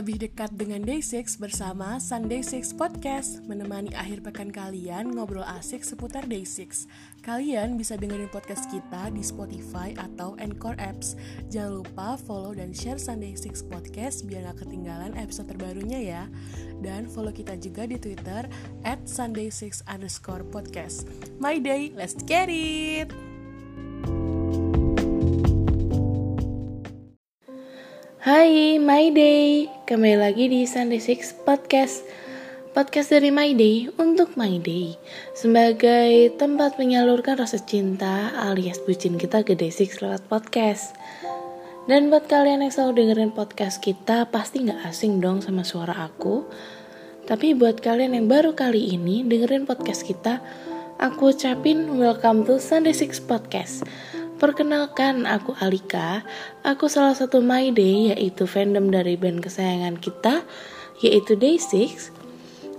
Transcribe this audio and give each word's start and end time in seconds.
lebih 0.00 0.16
dekat 0.16 0.56
dengan 0.56 0.80
Day6 0.80 1.36
bersama 1.36 2.00
Sunday 2.00 2.40
6 2.40 2.72
Podcast. 2.80 3.44
Menemani 3.44 3.92
akhir 3.92 4.24
pekan 4.24 4.48
kalian 4.48 5.12
ngobrol 5.12 5.44
asik 5.44 5.84
seputar 5.84 6.24
Day6 6.24 6.88
Kalian 7.20 7.76
bisa 7.76 8.00
dengerin 8.00 8.32
podcast 8.32 8.64
kita 8.72 9.12
di 9.12 9.20
Spotify 9.20 9.92
atau 10.00 10.40
Anchor 10.40 10.72
Apps. 10.80 11.20
Jangan 11.52 11.84
lupa 11.84 12.16
follow 12.16 12.56
dan 12.56 12.72
share 12.72 12.96
Sunday 12.96 13.36
6 13.36 13.68
Podcast 13.68 14.24
biar 14.24 14.48
gak 14.48 14.64
ketinggalan 14.64 15.12
episode 15.20 15.52
terbarunya 15.52 16.00
ya. 16.00 16.22
Dan 16.80 17.04
follow 17.04 17.36
kita 17.36 17.60
juga 17.60 17.84
di 17.84 18.00
Twitter 18.00 18.48
at 18.88 19.04
Sunday6 19.04 19.84
underscore 19.84 20.48
podcast. 20.48 21.04
My 21.36 21.60
day, 21.60 21.92
let's 21.92 22.16
get 22.24 22.48
it! 22.48 23.29
Hai 28.20 28.76
My 28.76 29.08
Day, 29.16 29.64
kembali 29.88 30.20
lagi 30.20 30.52
di 30.52 30.68
Sunday 30.68 31.00
Six 31.00 31.32
Podcast. 31.32 32.04
Podcast 32.76 33.16
dari 33.16 33.32
My 33.32 33.56
Day 33.56 33.88
untuk 33.96 34.36
My 34.36 34.60
Day. 34.60 34.92
Sebagai 35.32 36.28
tempat 36.36 36.76
menyalurkan 36.76 37.40
rasa 37.40 37.56
cinta 37.64 38.28
alias 38.36 38.76
bucin 38.84 39.16
kita 39.16 39.40
ke 39.40 39.56
Day 39.56 39.72
Six 39.72 40.04
lewat 40.04 40.28
podcast. 40.28 40.92
Dan 41.88 42.12
buat 42.12 42.28
kalian 42.28 42.60
yang 42.60 42.68
selalu 42.68 43.08
dengerin 43.08 43.32
podcast 43.32 43.80
kita 43.80 44.28
Pasti 44.28 44.68
gak 44.68 44.84
asing 44.92 45.24
dong 45.24 45.40
sama 45.40 45.64
suara 45.64 46.04
aku. 46.04 46.44
Tapi 47.24 47.56
buat 47.56 47.80
kalian 47.80 48.12
yang 48.12 48.28
baru 48.28 48.52
kali 48.52 49.00
ini 49.00 49.24
dengerin 49.24 49.64
podcast 49.64 50.04
kita 50.04 50.44
Aku 51.00 51.32
ucapin 51.32 51.96
welcome 51.96 52.44
to 52.44 52.60
Sunday 52.60 52.92
Six 52.92 53.16
Podcast 53.16 53.88
Perkenalkan, 54.40 55.28
aku 55.28 55.52
Alika. 55.60 56.24
Aku 56.64 56.88
salah 56.88 57.12
satu 57.12 57.44
My 57.44 57.68
Day, 57.76 58.16
yaitu 58.16 58.48
fandom 58.48 58.88
dari 58.88 59.20
band 59.20 59.44
kesayangan 59.44 60.00
kita, 60.00 60.48
yaitu 61.04 61.36
Day6. 61.36 62.08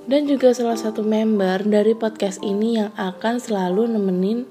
Dan 0.09 0.25
juga 0.25 0.57
salah 0.57 0.73
satu 0.73 1.05
member 1.05 1.61
dari 1.69 1.93
podcast 1.93 2.41
ini 2.41 2.81
yang 2.81 2.89
akan 2.97 3.37
selalu 3.37 3.93
nemenin 3.93 4.49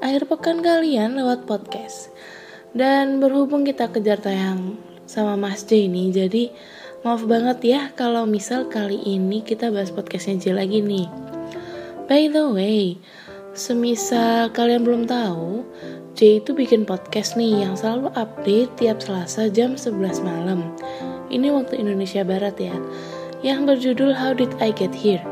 akhir 0.00 0.24
pekan 0.24 0.64
kalian 0.64 1.20
lewat 1.20 1.44
podcast. 1.44 2.08
Dan 2.72 3.20
berhubung 3.20 3.68
kita 3.68 3.92
kejar 3.92 4.16
tayang 4.16 4.80
sama 5.04 5.36
Mas 5.36 5.68
J 5.68 5.84
ini, 5.84 6.16
jadi 6.16 6.48
maaf 7.04 7.28
banget 7.28 7.60
ya 7.60 7.80
kalau 7.92 8.24
misal 8.24 8.72
kali 8.72 9.04
ini 9.04 9.44
kita 9.44 9.68
bahas 9.68 9.92
podcastnya 9.92 10.40
J 10.40 10.56
lagi 10.56 10.80
nih. 10.80 11.12
By 12.08 12.32
the 12.32 12.48
way, 12.48 12.96
semisal 13.56 14.52
kalian 14.52 14.84
belum 14.84 15.08
tahu, 15.08 15.64
J 16.12 16.44
itu 16.44 16.52
bikin 16.52 16.84
podcast 16.84 17.40
nih 17.40 17.64
yang 17.64 17.72
selalu 17.72 18.12
update 18.12 18.68
tiap 18.76 19.00
Selasa 19.00 19.48
jam 19.48 19.80
11 19.80 20.20
malam. 20.20 20.76
Ini 21.32 21.48
waktu 21.50 21.80
Indonesia 21.80 22.20
Barat 22.22 22.60
ya. 22.60 22.76
Yang 23.40 23.60
berjudul 23.64 24.12
How 24.12 24.36
Did 24.36 24.52
I 24.60 24.76
Get 24.76 24.92
Here? 24.92 25.24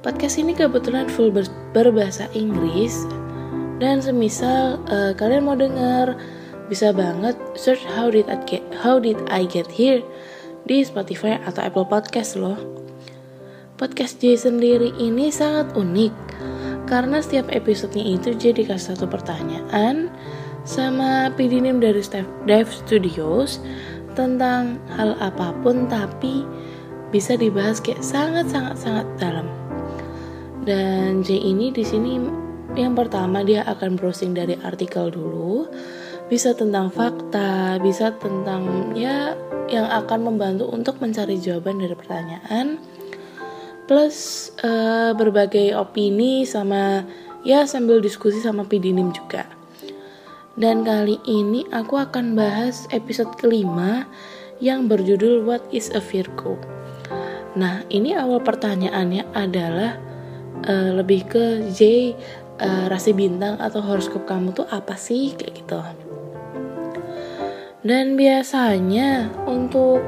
Podcast 0.00 0.40
ini 0.40 0.56
kebetulan 0.56 1.06
full 1.12 1.30
ber 1.30 1.46
berbahasa 1.76 2.26
Inggris 2.34 3.06
dan 3.78 4.02
semisal 4.02 4.82
uh, 4.90 5.14
kalian 5.14 5.46
mau 5.46 5.54
denger 5.54 6.18
bisa 6.66 6.90
banget 6.90 7.38
search 7.54 7.84
How 7.84 8.08
Did 8.08 8.26
I 8.32 8.40
Get 8.48 8.64
How 8.82 8.98
Did 8.98 9.20
I 9.28 9.44
Get 9.46 9.68
Here 9.68 10.02
di 10.64 10.82
Spotify 10.82 11.38
atau 11.44 11.62
Apple 11.62 11.86
Podcast 11.86 12.34
loh. 12.34 12.58
Podcast 13.78 14.18
J 14.24 14.34
sendiri 14.40 14.90
ini 14.98 15.30
sangat 15.30 15.72
unik 15.78 16.31
karena 16.92 17.24
setiap 17.24 17.48
episodenya 17.48 18.20
itu 18.20 18.36
jadi 18.36 18.68
kasih 18.68 18.92
satu 18.92 19.08
pertanyaan 19.08 20.12
sama 20.68 21.32
pidinim 21.32 21.80
dari 21.80 22.04
Dev 22.44 22.68
Studios 22.68 23.64
tentang 24.12 24.76
hal 24.92 25.16
apa 25.16 25.56
pun 25.64 25.88
tapi 25.88 26.44
bisa 27.08 27.32
dibahas 27.40 27.80
kayak 27.80 28.04
sangat 28.04 28.52
sangat 28.52 28.76
sangat 28.76 29.08
dalam. 29.16 29.48
Dan 30.68 31.24
J 31.24 31.40
ini 31.40 31.72
di 31.72 31.80
sini 31.80 32.20
yang 32.76 32.92
pertama 32.92 33.40
dia 33.40 33.64
akan 33.64 33.96
browsing 33.96 34.36
dari 34.36 34.60
artikel 34.60 35.08
dulu, 35.08 35.72
bisa 36.28 36.52
tentang 36.52 36.92
fakta, 36.92 37.80
bisa 37.80 38.12
tentang 38.20 38.92
ya 38.92 39.32
yang 39.72 39.88
akan 39.88 40.28
membantu 40.28 40.68
untuk 40.68 41.00
mencari 41.00 41.40
jawaban 41.40 41.80
dari 41.80 41.96
pertanyaan 41.96 42.76
plus 43.92 44.48
uh, 44.64 45.12
berbagai 45.12 45.76
opini 45.76 46.48
sama 46.48 47.04
ya 47.44 47.68
sambil 47.68 48.00
diskusi 48.00 48.40
sama 48.40 48.64
Pidinim 48.64 49.12
juga. 49.12 49.44
Dan 50.56 50.80
kali 50.80 51.20
ini 51.28 51.68
aku 51.68 52.00
akan 52.00 52.32
bahas 52.32 52.88
episode 52.88 53.36
kelima 53.36 54.08
yang 54.64 54.88
berjudul 54.88 55.44
What 55.44 55.68
is 55.76 55.92
a 55.92 56.00
Virgo. 56.00 56.56
Nah, 57.52 57.84
ini 57.92 58.16
awal 58.16 58.40
pertanyaannya 58.40 59.28
adalah 59.36 60.00
uh, 60.64 60.96
lebih 60.96 61.28
ke 61.28 61.44
J 61.76 61.80
uh, 62.64 62.88
rasi 62.88 63.12
bintang 63.12 63.60
atau 63.60 63.84
horoskop 63.84 64.24
kamu 64.24 64.56
tuh 64.56 64.64
apa 64.72 64.96
sih 64.96 65.36
kayak 65.36 65.52
gitu. 65.52 65.76
Dan 67.84 68.16
biasanya 68.16 69.28
untuk 69.44 70.00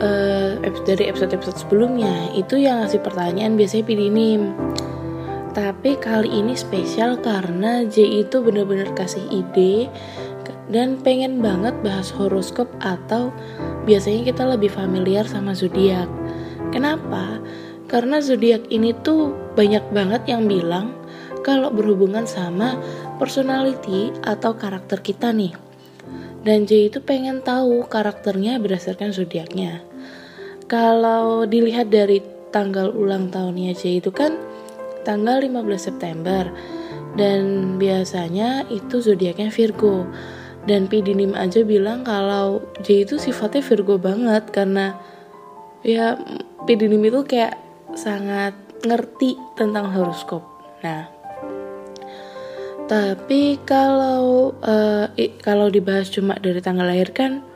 uh, 0.00 0.56
dari 0.88 1.04
episode-episode 1.06 1.60
sebelumnya 1.60 2.32
itu 2.32 2.56
yang 2.56 2.82
ngasih 2.82 3.04
pertanyaan 3.04 3.54
biasanya 3.54 3.84
Pidinim 3.86 4.56
tapi 5.50 5.98
kali 5.98 6.30
ini 6.30 6.54
spesial 6.54 7.18
karena 7.18 7.82
J 7.82 8.24
itu 8.26 8.38
bener-bener 8.38 8.90
kasih 8.94 9.22
ide 9.28 9.90
dan 10.70 11.02
pengen 11.02 11.42
banget 11.42 11.74
bahas 11.82 12.14
horoskop 12.14 12.70
atau 12.78 13.34
biasanya 13.84 14.30
kita 14.30 14.46
lebih 14.46 14.70
familiar 14.70 15.26
sama 15.26 15.50
zodiak. 15.50 16.06
Kenapa? 16.70 17.42
Karena 17.90 18.22
zodiak 18.22 18.70
ini 18.70 18.94
tuh 19.02 19.34
banyak 19.58 19.82
banget 19.90 20.30
yang 20.30 20.46
bilang 20.46 20.94
kalau 21.42 21.74
berhubungan 21.74 22.22
sama 22.22 22.78
personality 23.18 24.14
atau 24.22 24.54
karakter 24.54 25.02
kita 25.02 25.34
nih. 25.34 25.50
Dan 26.46 26.70
J 26.70 26.94
itu 26.94 27.02
pengen 27.02 27.42
tahu 27.42 27.84
karakternya 27.90 28.62
berdasarkan 28.62 29.10
zodiaknya 29.10 29.89
kalau 30.70 31.50
dilihat 31.50 31.90
dari 31.90 32.22
tanggal 32.54 32.94
ulang 32.94 33.26
tahunnya 33.34 33.74
J 33.74 33.98
itu 33.98 34.14
kan 34.14 34.38
tanggal 35.02 35.42
15 35.42 35.66
September. 35.74 36.46
Dan 37.18 37.74
biasanya 37.82 38.70
itu 38.70 39.02
zodiaknya 39.02 39.50
Virgo. 39.50 40.06
Dan 40.62 40.86
Pidinim 40.86 41.34
aja 41.34 41.66
bilang 41.66 42.06
kalau 42.06 42.62
J 42.86 43.02
itu 43.02 43.18
sifatnya 43.18 43.66
Virgo 43.66 43.98
banget 43.98 44.46
karena 44.54 44.94
ya 45.82 46.14
Pidinim 46.70 47.02
itu 47.02 47.26
kayak 47.26 47.58
sangat 47.98 48.54
ngerti 48.86 49.34
tentang 49.58 49.90
horoskop. 49.90 50.46
Nah 50.86 51.10
tapi 52.86 53.54
kalau 53.62 54.50
uh, 54.66 55.06
kalau 55.46 55.70
dibahas 55.70 56.10
cuma 56.10 56.34
dari 56.42 56.58
tanggal 56.58 56.90
lahir 56.90 57.14
kan 57.14 57.46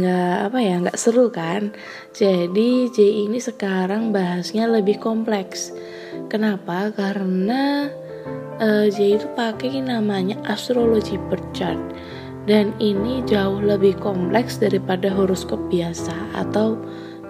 nggak 0.00 0.36
apa 0.48 0.58
ya 0.64 0.74
nggak 0.80 0.96
seru 0.96 1.28
kan? 1.28 1.76
Jadi 2.16 2.88
J 2.88 3.28
ini 3.28 3.36
sekarang 3.36 4.10
bahasnya 4.10 4.64
lebih 4.64 4.96
kompleks. 4.96 5.72
Kenapa? 6.32 6.88
Karena 6.96 7.92
uh, 8.56 8.86
J 8.88 9.20
itu 9.20 9.28
pakai 9.36 9.84
namanya 9.84 10.40
astrologi 10.48 11.20
birth 11.28 11.44
chart. 11.52 11.80
Dan 12.48 12.74
ini 12.82 13.22
jauh 13.22 13.62
lebih 13.62 13.94
kompleks 14.02 14.58
daripada 14.58 15.06
horoskop 15.06 15.60
biasa 15.70 16.16
atau 16.34 16.74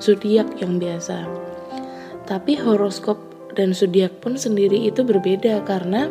zodiak 0.01 0.49
yang 0.63 0.81
biasa. 0.81 1.29
Tapi 2.25 2.57
horoskop 2.57 3.21
dan 3.53 3.77
zodiak 3.77 4.25
pun 4.25 4.41
sendiri 4.41 4.89
itu 4.89 5.05
berbeda 5.05 5.61
karena 5.69 6.09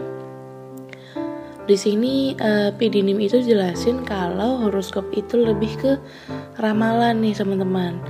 di 1.69 1.77
sini 1.77 2.33
uh, 2.41 2.73
Pidinim 2.73 3.21
itu 3.21 3.37
jelasin 3.41 4.01
kalau 4.01 4.65
horoskop 4.65 5.05
itu 5.13 5.37
lebih 5.37 5.71
ke 5.77 5.91
ramalan 6.57 7.21
nih 7.21 7.37
teman-teman. 7.37 8.01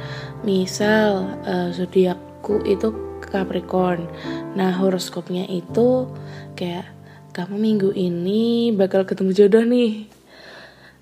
Misal 0.48 1.28
uh, 1.44 1.70
zodiakku 1.76 2.64
itu 2.64 2.96
Capricorn. 3.32 4.12
Nah, 4.60 4.76
horoskopnya 4.76 5.48
itu 5.48 6.12
kayak 6.60 6.88
kamu 7.32 7.56
minggu 7.56 7.90
ini 7.96 8.76
bakal 8.76 9.08
ketemu 9.08 9.32
jodoh 9.32 9.64
nih. 9.64 10.12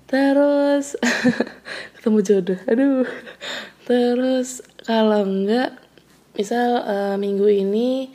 Terus 0.06 0.94
ketemu 1.98 2.18
jodoh. 2.22 2.58
Aduh. 2.70 3.06
Terus 3.86 4.62
kalau 4.86 5.26
enggak 5.26 5.74
misal 6.38 6.86
uh, 6.86 7.16
minggu 7.18 7.50
ini 7.50 8.14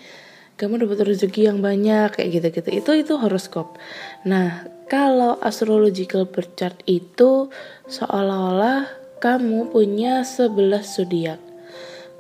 kamu 0.56 0.88
dapat 0.88 1.04
rezeki 1.04 1.52
yang 1.52 1.60
banyak 1.60 2.16
kayak 2.16 2.30
gitu-gitu. 2.40 2.70
Itu 2.72 2.92
itu 2.96 3.14
horoskop. 3.20 3.76
Nah 4.24 4.68
kalau 4.88 5.36
astrological 5.44 6.28
birth 6.30 6.56
chart 6.56 6.80
itu 6.88 7.52
seolah-olah 7.92 8.88
kamu 9.20 9.72
punya 9.72 10.24
11 10.24 10.84
zodiak. 10.86 11.40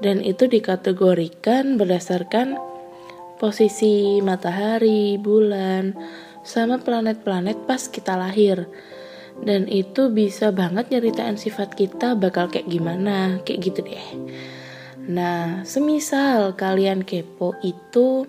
Dan 0.03 0.19
itu 0.19 0.51
dikategorikan 0.51 1.79
berdasarkan 1.79 2.59
posisi 3.39 4.19
matahari, 4.19 5.15
bulan, 5.15 5.95
sama 6.43 6.79
planet-planet 6.83 7.63
pas 7.63 7.87
kita 7.87 8.19
lahir. 8.19 8.67
dan 9.43 9.67
itu 9.67 10.07
bisa 10.15 10.55
banget 10.55 10.87
nyeritain 10.87 11.35
sifat 11.35 11.75
kita 11.75 12.15
bakal 12.15 12.47
kayak 12.47 12.71
gimana 12.71 13.43
kayak 13.43 13.67
gitu 13.67 13.83
deh 13.83 14.07
nah 15.05 15.61
semisal 15.63 16.57
kalian 16.57 17.05
kepo 17.05 17.53
itu 17.61 18.25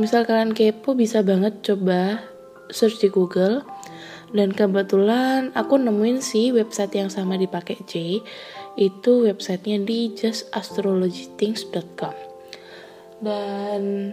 misal 0.00 0.24
kalian 0.24 0.56
kepo 0.56 0.96
bisa 0.96 1.20
banget 1.20 1.60
coba 1.60 2.24
search 2.72 3.04
di 3.04 3.12
Google. 3.12 3.60
Dan 4.34 4.50
kebetulan 4.50 5.54
aku 5.54 5.78
nemuin 5.78 6.18
sih 6.18 6.50
website 6.50 6.98
yang 6.98 7.06
sama 7.06 7.38
dipakai 7.38 7.78
J 7.86 8.18
itu 8.74 9.12
websitenya 9.30 9.86
di 9.86 10.10
justastrologythings.com 10.10 12.34
dan 13.22 14.12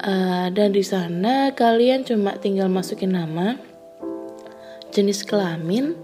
uh, 0.00 0.48
dan 0.48 0.68
di 0.70 0.80
sana 0.80 1.52
kalian 1.52 2.06
cuma 2.06 2.38
tinggal 2.38 2.70
masukin 2.70 3.12
nama 3.12 3.58
jenis 4.94 5.26
kelamin 5.26 5.98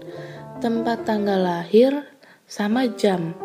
tempat 0.59 1.07
tanggal 1.07 1.39
lahir 1.39 2.03
sama 2.47 2.87
jam 2.95 3.35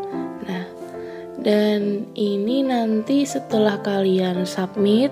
dan 1.42 2.06
ini 2.14 2.62
nanti 2.62 3.26
setelah 3.26 3.82
kalian 3.82 4.46
submit 4.46 5.10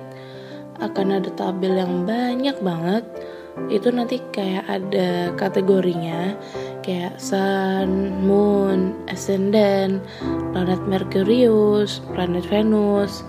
akan 0.81 1.21
ada 1.21 1.31
tabel 1.37 1.77
yang 1.77 2.09
banyak 2.09 2.57
banget 2.63 3.05
itu 3.69 3.91
nanti 3.93 4.23
kayak 4.33 4.65
ada 4.71 5.35
kategorinya 5.37 6.39
kayak 6.81 7.19
Sun, 7.21 8.23
Moon, 8.25 8.97
Ascendant, 9.11 10.01
planet 10.55 10.81
Merkurius, 10.89 12.01
planet 12.15 12.47
Venus, 12.49 13.27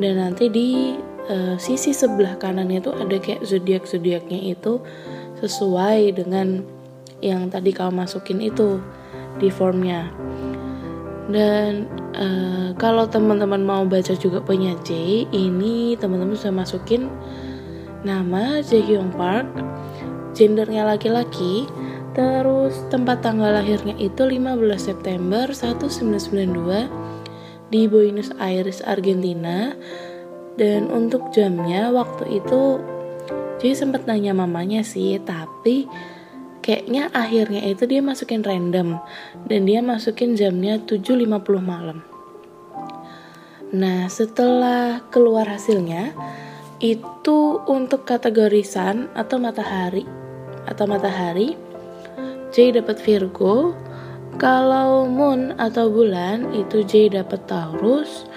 dan 0.00 0.16
nanti 0.16 0.48
di 0.48 0.96
uh, 1.28 1.58
sisi 1.60 1.92
sebelah 1.92 2.40
kanannya 2.40 2.80
itu 2.80 2.90
ada 2.94 3.16
kayak 3.20 3.44
zodiak 3.44 3.84
zodiaknya 3.84 4.56
itu 4.56 4.80
sesuai 5.42 6.16
dengan 6.16 6.64
yang 7.20 7.50
tadi 7.50 7.74
kau 7.74 7.90
masukin 7.90 8.40
itu 8.40 8.78
di 9.38 9.50
formnya. 9.50 10.10
Dan 11.28 11.84
uh, 12.16 12.72
kalau 12.80 13.04
teman-teman 13.04 13.60
mau 13.60 13.84
baca 13.84 14.16
juga 14.16 14.40
punya 14.40 14.72
J, 14.80 15.28
ini 15.28 15.92
teman-teman 16.00 16.32
bisa 16.32 16.48
masukin 16.48 17.12
nama 18.00 18.64
Jaehyung 18.64 19.12
Park, 19.12 19.44
gendernya 20.32 20.88
laki-laki, 20.88 21.68
terus 22.16 22.80
tempat 22.88 23.20
tanggal 23.20 23.60
lahirnya 23.60 23.92
itu 24.00 24.24
15 24.24 24.56
September 24.80 25.52
1992 25.52 26.88
di 27.68 27.84
Buenos 27.84 28.32
Aires, 28.40 28.80
Argentina. 28.80 29.76
Dan 30.58 30.90
untuk 30.90 31.30
jamnya 31.30 31.94
waktu 31.94 32.42
itu 32.42 32.82
Jadi 33.58 33.74
sempat 33.74 34.06
nanya 34.06 34.38
mamanya 34.38 34.86
sih, 34.86 35.18
tapi 35.18 35.90
kayaknya 36.68 37.08
akhirnya 37.16 37.64
itu 37.64 37.88
dia 37.88 38.04
masukin 38.04 38.44
random 38.44 39.00
dan 39.48 39.64
dia 39.64 39.80
masukin 39.80 40.36
jamnya 40.36 40.76
7.50 40.84 41.24
malam. 41.64 42.04
Nah, 43.72 44.04
setelah 44.12 45.00
keluar 45.08 45.48
hasilnya 45.48 46.12
itu 46.84 47.64
untuk 47.64 48.04
kategorisan 48.04 49.08
atau 49.16 49.40
matahari 49.40 50.04
atau 50.68 50.84
matahari 50.84 51.56
J 52.52 52.76
dapat 52.76 53.00
Virgo, 53.00 53.72
kalau 54.36 55.08
moon 55.08 55.56
atau 55.56 55.88
bulan 55.88 56.52
itu 56.52 56.84
J 56.84 57.16
dapat 57.16 57.48
Taurus 57.48 58.28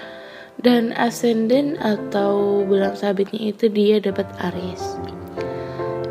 dan 0.64 0.96
ascendant 0.96 1.76
atau 1.84 2.64
bulan 2.64 2.96
sabitnya 2.96 3.52
itu 3.52 3.68
dia 3.68 4.00
dapat 4.00 4.24
Aries. 4.40 4.96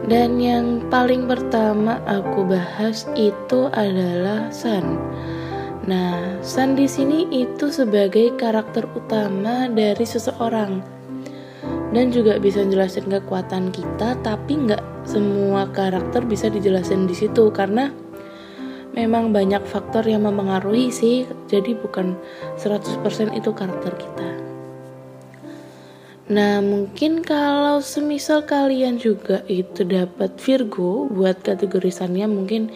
Dan 0.10 0.42
yang 0.42 0.82
paling 0.90 1.30
pertama 1.30 2.02
aku 2.10 2.46
bahas 2.46 3.06
itu 3.14 3.70
adalah 3.70 4.50
Sun. 4.50 4.98
Nah, 5.86 6.42
Sun 6.42 6.74
di 6.74 6.90
sini 6.90 7.30
itu 7.30 7.70
sebagai 7.70 8.34
karakter 8.38 8.90
utama 8.98 9.70
dari 9.70 10.06
seseorang 10.06 10.82
dan 11.92 12.10
juga 12.10 12.40
bisa 12.40 12.64
jelasin 12.64 13.12
kekuatan 13.12 13.70
kita, 13.70 14.18
tapi 14.24 14.68
nggak 14.68 14.82
semua 15.04 15.68
karakter 15.70 16.24
bisa 16.24 16.48
dijelasin 16.48 17.06
di 17.06 17.14
situ 17.14 17.52
karena 17.52 17.92
memang 18.96 19.32
banyak 19.36 19.64
faktor 19.68 20.04
yang 20.08 20.24
mempengaruhi 20.24 20.92
sih, 20.92 21.28
jadi 21.48 21.76
bukan 21.80 22.16
100% 22.60 23.36
itu 23.36 23.52
karakter 23.52 23.94
kita. 23.96 24.51
Nah, 26.32 26.64
mungkin 26.64 27.20
kalau 27.28 27.84
semisal 27.84 28.48
kalian 28.48 28.96
juga 28.96 29.44
itu 29.52 29.84
dapat 29.84 30.40
Virgo 30.40 31.12
buat 31.12 31.44
kategorisannya 31.44 32.24
mungkin 32.32 32.72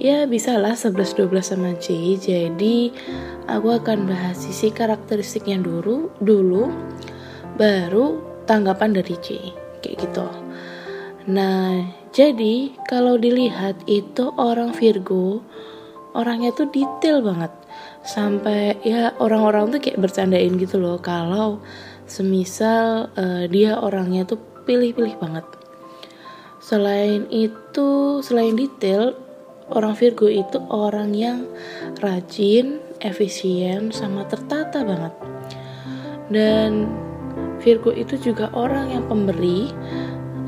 ya 0.00 0.24
bisalah 0.24 0.72
11 0.72 0.96
12 1.20 1.28
sama 1.44 1.76
J. 1.76 2.16
Jadi, 2.16 2.88
aku 3.44 3.76
akan 3.76 4.08
bahas 4.08 4.40
sisi 4.40 4.72
karakteristiknya 4.72 5.60
dulu 5.60 6.08
dulu 6.24 6.72
baru 7.60 8.24
tanggapan 8.48 8.96
dari 8.96 9.20
J. 9.20 9.52
Kayak 9.84 10.08
gitu. 10.08 10.26
Nah, 11.28 11.84
jadi 12.16 12.72
kalau 12.88 13.20
dilihat 13.20 13.84
itu 13.84 14.32
orang 14.40 14.72
Virgo 14.72 15.44
orangnya 16.16 16.56
tuh 16.56 16.72
detail 16.72 17.20
banget 17.20 17.52
sampai 18.00 18.80
ya 18.80 19.12
orang-orang 19.20 19.76
tuh 19.76 19.78
kayak 19.84 20.00
bercandain 20.00 20.56
gitu 20.56 20.80
loh 20.80 20.96
kalau 20.96 21.60
semisal 22.08 23.12
uh, 23.14 23.44
dia 23.46 23.76
orangnya 23.78 24.24
tuh 24.24 24.40
pilih-pilih 24.64 25.20
banget. 25.20 25.46
Selain 26.58 27.28
itu 27.30 28.20
selain 28.24 28.56
detail 28.56 29.14
orang 29.72 29.94
Virgo 29.94 30.28
itu 30.28 30.58
orang 30.72 31.12
yang 31.12 31.44
rajin 32.00 32.80
efisien 33.04 33.92
sama 33.92 34.24
tertata 34.26 34.82
banget. 34.82 35.14
Dan 36.28 36.88
Virgo 37.60 37.92
itu 37.92 38.16
juga 38.20 38.52
orang 38.52 38.92
yang 38.92 39.04
pemberi 39.08 39.72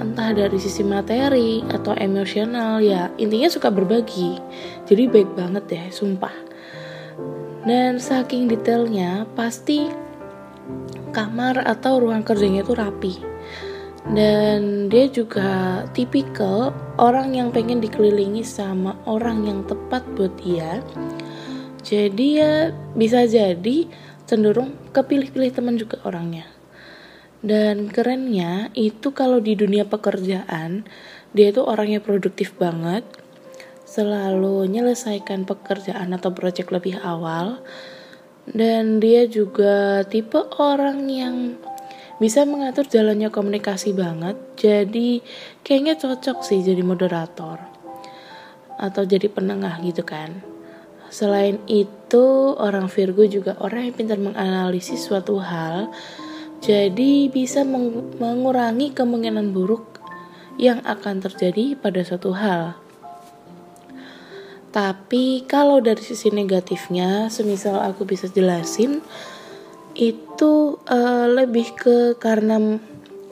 entah 0.01 0.33
dari 0.33 0.57
sisi 0.57 0.81
materi 0.81 1.61
atau 1.69 1.93
emosional 1.93 2.81
ya 2.81 3.13
intinya 3.21 3.53
suka 3.53 3.69
berbagi. 3.69 4.41
Jadi 4.89 5.09
baik 5.09 5.37
banget 5.37 5.65
deh 5.69 5.87
sumpah. 5.93 6.33
Dan 7.61 8.01
saking 8.01 8.49
detailnya 8.49 9.29
pasti 9.37 9.85
kamar 11.13 11.63
atau 11.67 11.99
ruang 12.01 12.23
kerjanya 12.23 12.63
itu 12.65 12.75
rapi. 12.75 13.15
Dan 14.11 14.89
dia 14.89 15.07
juga 15.13 15.85
tipikal 15.93 16.73
orang 16.97 17.37
yang 17.37 17.53
pengen 17.53 17.85
dikelilingi 17.85 18.41
sama 18.41 18.97
orang 19.05 19.45
yang 19.45 19.61
tepat 19.69 20.03
buat 20.17 20.33
dia. 20.41 20.81
Jadi 21.85 22.27
ya 22.41 22.73
bisa 22.97 23.29
jadi 23.29 23.87
cenderung 24.25 24.73
kepilih-pilih 24.97 25.53
teman 25.53 25.77
juga 25.77 26.01
orangnya. 26.07 26.49
Dan 27.41 27.89
kerennya 27.89 28.69
itu 28.77 29.13
kalau 29.17 29.41
di 29.41 29.57
dunia 29.57 29.89
pekerjaan 29.89 30.85
dia 31.33 31.49
itu 31.49 31.65
orangnya 31.65 32.03
produktif 32.03 32.53
banget 32.59 33.07
selalu 33.89 34.71
menyelesaikan 34.71 35.49
pekerjaan 35.49 36.15
atau 36.15 36.31
proyek 36.31 36.71
lebih 36.71 37.01
awal 37.03 37.59
dan 38.51 38.99
dia 38.99 39.31
juga 39.31 40.03
tipe 40.07 40.39
orang 40.59 41.07
yang 41.07 41.37
bisa 42.21 42.45
mengatur 42.45 42.85
jalannya 42.85 43.33
komunikasi 43.33 43.97
banget. 43.97 44.37
Jadi 44.59 45.25
kayaknya 45.65 45.97
cocok 45.97 46.45
sih 46.45 46.61
jadi 46.61 46.85
moderator. 46.85 47.63
Atau 48.77 49.09
jadi 49.09 49.31
penengah 49.31 49.81
gitu 49.87 50.05
kan. 50.05 50.43
Selain 51.11 51.59
itu 51.67 52.55
orang 52.55 52.87
Virgo 52.87 53.27
juga 53.27 53.59
orang 53.59 53.91
yang 53.91 53.95
pintar 53.97 54.19
menganalisis 54.21 55.03
suatu 55.03 55.41
hal. 55.41 55.91
Jadi 56.61 57.33
bisa 57.33 57.65
mengurangi 57.65 58.93
kemungkinan 58.93 59.57
buruk 59.57 59.99
yang 60.61 60.85
akan 60.85 61.25
terjadi 61.25 61.73
pada 61.81 62.05
suatu 62.05 62.37
hal 62.37 62.77
tapi 64.71 65.43
kalau 65.51 65.83
dari 65.83 65.99
sisi 65.99 66.31
negatifnya, 66.31 67.27
semisal 67.27 67.83
aku 67.83 68.07
bisa 68.07 68.31
jelasin, 68.31 69.03
itu 69.99 70.79
uh, 70.87 71.27
lebih 71.27 71.75
ke 71.75 72.15
karena 72.23 72.79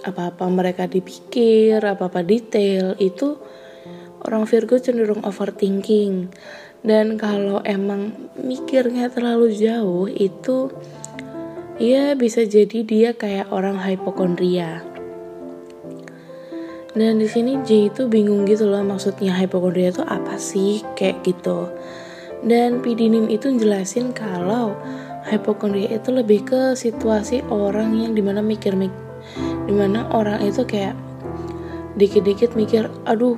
apa-apa 0.02 0.50
mereka 0.50 0.90
dipikir, 0.90 1.78
apa-apa 1.78 2.26
detail, 2.26 2.98
itu 2.98 3.38
orang 4.26 4.50
Virgo 4.50 4.82
cenderung 4.82 5.22
overthinking. 5.22 6.26
Dan 6.82 7.18
kalau 7.18 7.62
emang 7.62 8.14
mikirnya 8.38 9.10
terlalu 9.10 9.54
jauh, 9.54 10.10
itu 10.10 10.74
ya 11.78 12.18
bisa 12.18 12.42
jadi 12.42 12.82
dia 12.82 13.10
kayak 13.14 13.54
orang 13.54 13.78
hipokondria 13.78 14.82
dan 16.98 17.22
di 17.22 17.30
sini 17.30 17.62
J 17.62 17.94
itu 17.94 18.10
bingung 18.10 18.42
gitu 18.42 18.66
loh 18.66 18.82
maksudnya 18.82 19.30
hipokondria 19.38 19.94
itu 19.94 20.02
apa 20.02 20.34
sih? 20.34 20.82
Kayak 20.98 21.22
gitu. 21.22 21.70
Dan 22.42 22.82
Pidinim 22.82 23.30
itu 23.30 23.54
jelasin 23.54 24.10
kalau 24.10 24.74
hipokondria 25.30 25.94
itu 25.94 26.10
lebih 26.10 26.42
ke 26.42 26.74
situasi 26.74 27.46
orang 27.54 27.94
yang 27.94 28.12
di 28.18 28.22
mana 28.22 28.42
mikir 28.42 28.74
mik 28.74 28.90
di 29.68 29.76
mana 29.76 30.08
orang 30.10 30.40
itu 30.40 30.64
kayak 30.64 30.96
dikit-dikit 32.00 32.56
mikir 32.56 32.88
aduh 33.04 33.36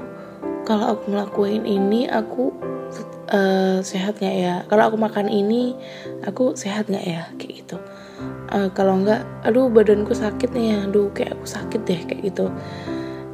kalau 0.63 0.95
aku 0.95 1.11
ngelakuin 1.11 1.67
ini 1.67 2.07
aku 2.07 2.55
uh, 3.29 3.85
sehat 3.85 4.17
nggak 4.25 4.37
ya? 4.41 4.55
Kalau 4.73 4.89
aku 4.89 4.97
makan 4.97 5.29
ini 5.29 5.77
aku 6.25 6.57
sehat 6.57 6.89
nggak 6.89 7.05
ya? 7.05 7.23
Kayak 7.37 7.53
gitu. 7.61 7.77
Uh, 8.49 8.73
kalau 8.73 9.05
nggak 9.05 9.21
aduh 9.45 9.69
badanku 9.69 10.17
sakit 10.17 10.49
nih 10.57 10.77
ya 10.77 10.79
aduh 10.89 11.13
kayak 11.13 11.37
aku 11.37 11.47
sakit 11.49 11.81
deh 11.85 12.01
kayak 12.09 12.21
gitu 12.33 12.53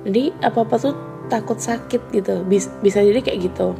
jadi 0.06 0.30
apa 0.46 0.62
apa 0.62 0.78
tuh 0.78 0.94
takut 1.26 1.58
sakit 1.58 2.14
gitu. 2.14 2.46
Bisa, 2.46 2.70
bisa 2.80 3.02
jadi 3.02 3.20
kayak 3.20 3.50
gitu. 3.50 3.74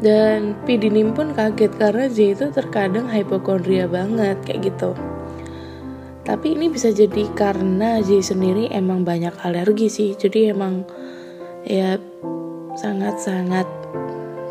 Dan 0.00 0.56
Pidinim 0.64 1.12
pun 1.12 1.36
kaget 1.36 1.76
karena 1.76 2.08
J 2.08 2.32
itu 2.32 2.48
terkadang 2.48 3.12
hipokondria 3.12 3.84
banget 3.84 4.40
kayak 4.48 4.72
gitu. 4.72 4.96
Tapi 6.24 6.56
ini 6.56 6.72
bisa 6.72 6.88
jadi 6.88 7.28
karena 7.36 8.00
J 8.00 8.24
sendiri 8.24 8.72
emang 8.72 9.04
banyak 9.04 9.36
alergi 9.44 9.92
sih. 9.92 10.10
Jadi 10.16 10.56
emang 10.56 10.88
ya 11.68 12.00
sangat-sangat 12.80 13.68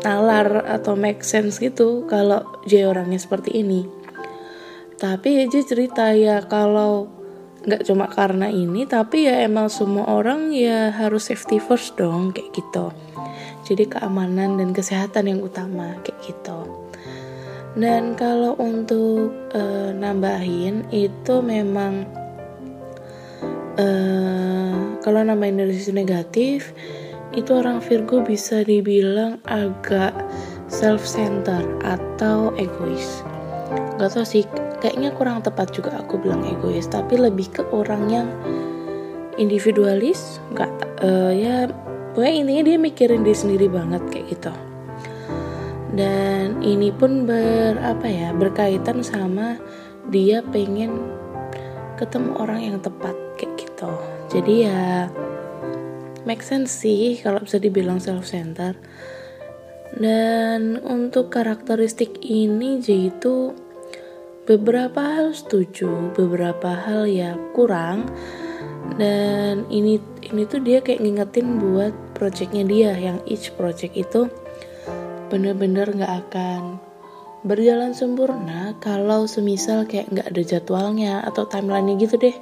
nalar 0.06 0.70
atau 0.70 0.94
make 0.94 1.26
sense 1.26 1.58
gitu 1.58 2.06
kalau 2.06 2.46
J 2.70 2.86
orangnya 2.86 3.18
seperti 3.18 3.58
ini. 3.58 3.90
Tapi 5.02 5.50
J 5.50 5.66
cerita 5.66 6.14
ya 6.14 6.46
kalau 6.46 7.19
nggak 7.60 7.84
cuma 7.84 8.08
karena 8.08 8.48
ini 8.48 8.88
tapi 8.88 9.28
ya 9.28 9.44
emang 9.44 9.68
semua 9.68 10.08
orang 10.08 10.48
ya 10.48 10.88
harus 10.92 11.28
safety 11.28 11.60
first 11.60 11.96
dong 12.00 12.32
kayak 12.32 12.52
gitu. 12.56 12.88
Jadi 13.68 13.86
keamanan 13.86 14.58
dan 14.58 14.72
kesehatan 14.74 15.30
yang 15.30 15.40
utama 15.44 15.94
kayak 16.02 16.18
gitu. 16.24 16.58
Dan 17.78 18.18
kalau 18.18 18.58
untuk 18.58 19.30
uh, 19.54 19.94
nambahin 19.94 20.90
itu 20.90 21.38
memang 21.38 22.02
uh, 23.78 24.74
kalau 25.04 25.22
nambahin 25.22 25.62
dari 25.62 25.76
sisi 25.78 25.94
negatif 25.94 26.74
itu 27.30 27.54
orang 27.54 27.78
Virgo 27.78 28.26
bisa 28.26 28.66
dibilang 28.66 29.38
agak 29.46 30.10
self 30.66 31.06
center 31.06 31.62
atau 31.86 32.50
egois. 32.58 33.22
Gak 34.02 34.18
tau 34.18 34.26
sih 34.26 34.42
kayaknya 34.80 35.12
kurang 35.14 35.44
tepat 35.44 35.70
juga 35.76 36.00
aku 36.00 36.16
bilang 36.18 36.42
egois 36.48 36.88
tapi 36.88 37.20
lebih 37.20 37.52
ke 37.52 37.62
orang 37.70 38.02
yang 38.08 38.28
individualis 39.36 40.40
nggak 40.52 40.72
uh, 41.04 41.32
ya 41.32 41.68
pokoknya 42.12 42.34
intinya 42.44 42.62
dia 42.66 42.76
mikirin 42.80 43.22
diri 43.22 43.38
sendiri 43.38 43.66
banget 43.70 44.02
kayak 44.10 44.26
gitu. 44.34 44.52
Dan 45.90 46.62
ini 46.62 46.94
pun 46.94 47.26
ber 47.26 47.74
apa 47.82 48.06
ya 48.06 48.30
berkaitan 48.30 49.02
sama 49.02 49.58
dia 50.08 50.38
pengen 50.42 51.10
ketemu 51.98 52.30
orang 52.38 52.60
yang 52.62 52.76
tepat 52.78 53.14
kayak 53.38 53.58
gitu. 53.58 53.90
Jadi 54.30 54.54
ya 54.70 55.10
make 56.24 56.44
sense 56.44 56.70
sih 56.70 57.18
kalau 57.18 57.42
bisa 57.42 57.58
dibilang 57.58 57.98
self 57.98 58.28
center 58.28 58.76
dan 59.98 60.78
untuk 60.86 61.34
karakteristik 61.34 62.22
ini 62.22 62.78
J 62.78 63.10
itu 63.10 63.50
beberapa 64.50 64.98
hal 64.98 65.30
setuju 65.30 66.10
beberapa 66.18 66.74
hal 66.74 67.06
ya 67.06 67.38
kurang. 67.54 68.10
Dan 68.98 69.70
ini 69.70 70.02
ini 70.26 70.42
tuh 70.50 70.58
dia 70.58 70.82
kayak 70.82 70.98
ngingetin 70.98 71.62
buat 71.62 71.94
projectnya 72.18 72.66
dia 72.66 72.90
yang 72.98 73.22
each 73.30 73.54
project 73.54 73.94
itu 73.94 74.26
bener-bener 75.30 75.86
nggak 75.94 76.26
akan 76.26 76.82
berjalan 77.46 77.94
sempurna 77.94 78.74
kalau 78.82 79.30
semisal 79.30 79.86
kayak 79.86 80.10
nggak 80.10 80.26
ada 80.34 80.42
jadwalnya 80.42 81.22
atau 81.22 81.46
timelinenya 81.46 82.02
gitu 82.02 82.18
deh. 82.18 82.36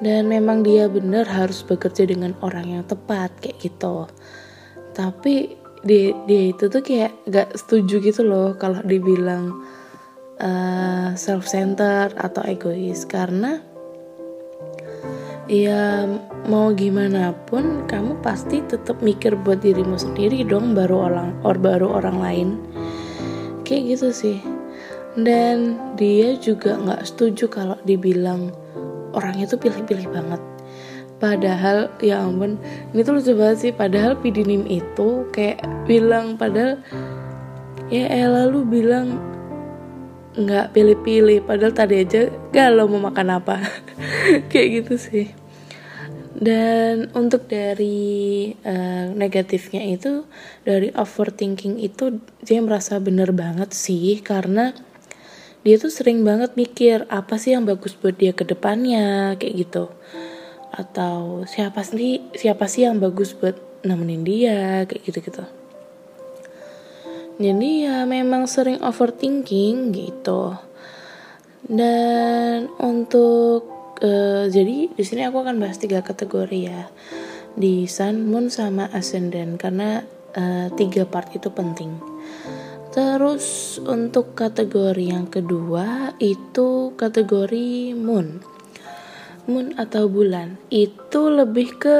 Dan 0.00 0.30
memang 0.30 0.62
dia 0.62 0.86
bener 0.86 1.26
harus 1.26 1.66
bekerja 1.66 2.06
dengan 2.06 2.32
orang 2.40 2.78
yang 2.78 2.84
tepat 2.86 3.34
kayak 3.42 3.58
gitu. 3.58 4.06
Tapi 4.94 5.60
dia, 5.84 6.16
dia 6.24 6.42
itu 6.56 6.72
tuh 6.72 6.80
kayak 6.80 7.12
gak 7.28 7.52
setuju 7.56 8.00
gitu 8.00 8.24
loh 8.24 8.56
kalau 8.56 8.80
dibilang 8.80 9.60
uh, 10.40 10.48
eh, 10.48 11.08
self 11.14 11.44
center 11.46 12.10
atau 12.16 12.42
egois. 12.48 13.04
Karena 13.04 13.60
ya 15.46 16.08
mau 16.48 16.72
gimana 16.72 17.36
pun 17.46 17.84
kamu 17.84 18.18
pasti 18.24 18.64
tetap 18.64 19.02
mikir 19.04 19.36
buat 19.36 19.60
dirimu 19.60 19.98
sendiri 19.98 20.46
dong 20.46 20.72
baru 20.72 21.12
orang 21.12 21.30
or 21.44 21.54
baru 21.60 22.00
orang 22.00 22.18
lain. 22.18 22.48
Kayak 23.68 23.96
gitu 23.96 24.08
sih. 24.10 24.38
Dan 25.14 25.76
dia 25.98 26.38
juga 26.38 26.78
nggak 26.78 27.02
setuju 27.04 27.50
kalau 27.50 27.76
dibilang 27.84 28.54
orangnya 29.12 29.50
tuh 29.50 29.58
pilih-pilih 29.60 30.08
banget. 30.10 30.42
Padahal 31.20 31.92
ya 32.00 32.24
ampun 32.24 32.56
ini 32.96 33.04
tuh 33.04 33.20
lucu 33.20 33.36
banget 33.36 33.58
sih. 33.68 33.72
Padahal 33.76 34.16
pidinim 34.16 34.64
itu 34.64 35.28
kayak 35.36 35.60
bilang 35.84 36.40
padahal 36.40 36.80
ya 37.92 38.08
Ella 38.08 38.48
lu 38.48 38.64
bilang 38.64 39.29
nggak 40.30 40.70
pilih-pilih 40.70 41.42
padahal 41.42 41.74
tadi 41.74 42.06
aja 42.06 42.30
galau 42.54 42.86
mau 42.86 43.10
makan 43.10 43.42
apa. 43.42 43.58
Kayak 44.50 44.68
gitu 44.82 44.94
sih. 44.98 45.26
Dan 46.30 47.10
untuk 47.12 47.50
dari 47.50 48.54
uh, 48.62 49.10
negatifnya 49.12 49.82
itu 49.84 50.24
dari 50.62 50.88
overthinking 50.94 51.82
itu 51.82 52.22
dia 52.40 52.62
merasa 52.62 52.96
bener 53.02 53.34
banget 53.34 53.74
sih 53.74 54.22
karena 54.22 54.72
dia 55.60 55.76
tuh 55.76 55.92
sering 55.92 56.24
banget 56.24 56.56
mikir 56.56 57.04
apa 57.12 57.36
sih 57.36 57.52
yang 57.52 57.68
bagus 57.68 57.92
buat 57.92 58.16
dia 58.16 58.32
ke 58.32 58.46
depannya 58.46 59.36
kayak 59.36 59.54
gitu. 59.68 59.92
Atau 60.70 61.44
siapa 61.50 61.82
sih 61.84 62.24
siapa 62.32 62.70
sih 62.70 62.88
yang 62.88 63.02
bagus 63.02 63.36
buat 63.36 63.58
nemenin 63.84 64.22
dia 64.24 64.86
kayak 64.88 65.02
gitu 65.04 65.20
gitu 65.20 65.59
jadi 67.40 67.68
ya 67.88 67.96
memang 68.04 68.44
sering 68.44 68.84
overthinking 68.84 69.96
gitu 69.96 70.52
dan 71.64 72.68
untuk 72.76 73.64
uh, 74.04 74.44
jadi 74.44 74.92
di 74.92 75.04
sini 75.04 75.24
aku 75.24 75.40
akan 75.40 75.56
bahas 75.56 75.80
tiga 75.80 76.04
kategori 76.04 76.60
ya 76.68 76.84
di 77.56 77.88
Sun, 77.90 78.30
Moon 78.30 78.52
sama 78.52 78.86
Ascendant 78.92 79.58
karena 79.58 80.04
uh, 80.36 80.68
tiga 80.74 81.06
part 81.06 81.30
itu 81.34 81.50
penting. 81.50 81.98
Terus 82.90 83.78
untuk 83.86 84.34
kategori 84.34 85.14
yang 85.14 85.30
kedua 85.30 86.18
itu 86.18 86.94
kategori 86.98 87.94
Moon. 87.94 88.42
Moon 89.46 89.74
atau 89.78 90.10
bulan 90.10 90.58
itu 90.70 91.30
lebih 91.30 91.78
ke 91.78 91.96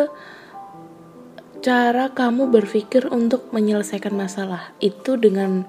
cara 1.60 2.16
kamu 2.16 2.48
berpikir 2.48 3.12
untuk 3.12 3.52
menyelesaikan 3.52 4.16
masalah 4.16 4.72
itu 4.80 5.20
dengan 5.20 5.68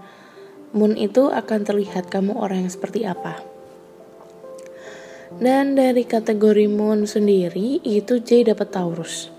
moon 0.72 0.96
itu 0.96 1.28
akan 1.28 1.68
terlihat 1.68 2.08
kamu 2.08 2.40
orang 2.40 2.64
yang 2.64 2.72
seperti 2.72 3.04
apa. 3.04 3.44
Dan 5.36 5.76
dari 5.76 6.04
kategori 6.08 6.68
moon 6.72 7.08
sendiri 7.08 7.84
itu 7.84 8.24
J 8.24 8.52
dapat 8.52 8.72
Taurus. 8.72 9.32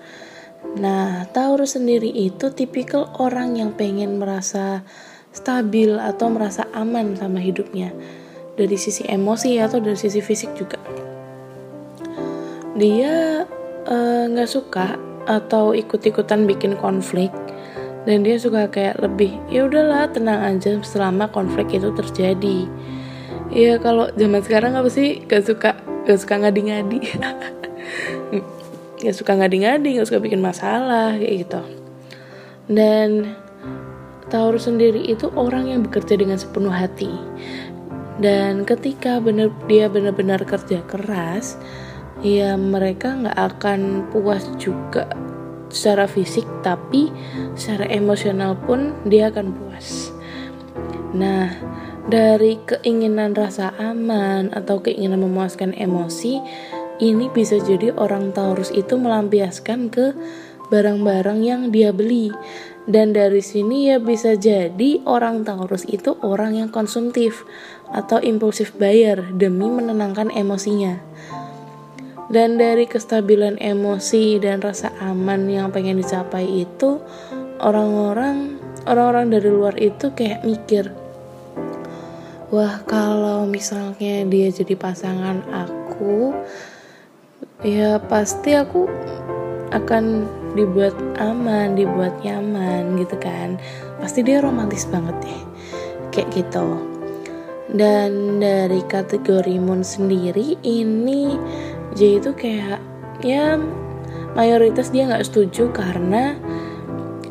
Nah 0.77 1.25
Taurus 1.33 1.77
sendiri 1.77 2.09
itu 2.09 2.53
tipikal 2.53 3.13
orang 3.21 3.57
yang 3.57 3.73
pengen 3.73 4.21
merasa 4.21 4.85
stabil 5.33 5.97
atau 5.97 6.29
merasa 6.29 6.69
aman 6.77 7.17
sama 7.17 7.41
hidupnya. 7.41 7.93
Dari 8.53 8.77
sisi 8.77 9.09
emosi 9.09 9.57
atau 9.57 9.81
dari 9.81 9.97
sisi 9.97 10.21
fisik 10.21 10.53
juga. 10.53 10.77
Dia 12.77 13.45
eh, 13.89 14.25
nggak 14.29 14.49
uh, 14.49 14.53
suka 14.53 15.12
atau 15.27 15.73
ikut-ikutan 15.77 16.45
bikin 16.47 16.79
konflik. 16.79 17.31
Dan 18.03 18.27
dia 18.27 18.35
suka 18.35 18.67
kayak 18.67 18.99
lebih 18.99 19.39
ya 19.47 19.71
udahlah 19.71 20.11
tenang 20.11 20.43
aja 20.43 20.75
selama 20.83 21.31
konflik 21.31 21.71
itu 21.71 21.95
terjadi. 21.95 22.67
Ya 23.53 23.79
kalau 23.79 24.11
zaman 24.19 24.43
sekarang 24.43 24.75
apa 24.75 24.91
sih? 24.91 25.23
Gak 25.29 25.47
suka 25.47 25.79
gak 26.09 26.19
suka 26.19 26.35
ngadi-ngadi. 26.43 26.99
Gak 29.03 29.19
suka 29.19 29.35
ngadi-ngadi 29.35 29.99
gak 29.99 30.07
suka 30.07 30.23
bikin 30.23 30.39
masalah 30.39 31.15
kayak 31.19 31.47
gitu. 31.47 31.63
Dan 32.71 33.35
Taurus 34.31 34.65
sendiri 34.71 35.05
itu 35.05 35.29
orang 35.35 35.69
yang 35.69 35.85
bekerja 35.85 36.17
dengan 36.17 36.39
sepenuh 36.39 36.73
hati. 36.73 37.11
Dan 38.23 38.63
ketika 38.63 39.19
bener 39.19 39.51
dia 39.67 39.91
benar-benar 39.91 40.47
kerja 40.47 40.81
keras 40.87 41.59
ya 42.23 42.55
mereka 42.55 43.19
nggak 43.19 43.39
akan 43.39 44.07
puas 44.15 44.47
juga 44.57 45.11
secara 45.69 46.07
fisik 46.07 46.47
tapi 46.63 47.11
secara 47.59 47.91
emosional 47.91 48.55
pun 48.55 48.95
dia 49.05 49.29
akan 49.35 49.51
puas. 49.51 50.15
Nah 51.13 51.51
dari 52.07 52.63
keinginan 52.63 53.35
rasa 53.35 53.75
aman 53.79 54.55
atau 54.55 54.79
keinginan 54.83 55.23
memuaskan 55.23 55.75
emosi 55.75 56.39
ini 57.03 57.27
bisa 57.35 57.59
jadi 57.59 57.91
orang 57.99 58.31
Taurus 58.31 58.71
itu 58.71 58.95
melampiaskan 58.95 59.91
ke 59.91 60.15
barang-barang 60.71 61.39
yang 61.43 61.63
dia 61.75 61.91
beli. 61.91 62.31
Dan 62.83 63.15
dari 63.15 63.39
sini 63.39 63.95
ya 63.95 64.03
bisa 64.03 64.35
jadi 64.35 64.99
orang 65.07 65.47
Taurus 65.47 65.87
itu 65.87 66.19
orang 66.23 66.59
yang 66.59 66.71
konsumtif 66.75 67.47
atau 67.95 68.19
impulsif 68.19 68.75
buyer 68.75 69.23
demi 69.39 69.71
menenangkan 69.71 70.35
emosinya 70.35 70.99
dan 72.33 72.57
dari 72.57 72.89
kestabilan 72.89 73.61
emosi 73.61 74.41
dan 74.41 74.65
rasa 74.65 74.91
aman 75.05 75.47
yang 75.47 75.69
pengen 75.69 76.01
dicapai 76.01 76.65
itu 76.67 76.99
orang-orang 77.61 78.57
orang-orang 78.89 79.31
dari 79.31 79.49
luar 79.53 79.77
itu 79.77 80.11
kayak 80.17 80.43
mikir 80.43 80.89
wah 82.49 82.81
kalau 82.89 83.45
misalnya 83.45 84.25
dia 84.25 84.49
jadi 84.49 84.75
pasangan 84.75 85.45
aku 85.53 86.33
ya 87.63 88.01
pasti 88.01 88.59
aku 88.59 88.91
akan 89.73 90.29
dibuat 90.53 90.93
aman, 91.17 91.73
dibuat 91.75 92.13
nyaman 92.21 93.01
gitu 93.01 93.17
kan. 93.17 93.57
Pasti 93.99 94.21
dia 94.21 94.45
romantis 94.45 94.85
banget 94.85 95.17
ya. 95.25 95.41
Kayak 96.13 96.29
gitu. 96.37 96.69
Dan 97.73 98.37
dari 98.37 98.85
kategori 98.85 99.57
Moon 99.57 99.81
sendiri 99.81 100.61
ini 100.61 101.41
J 101.93 102.19
itu 102.21 102.31
kayak 102.33 102.81
ya 103.21 103.61
mayoritas 104.33 104.89
dia 104.91 105.05
nggak 105.09 105.29
setuju 105.29 105.71
karena 105.73 106.37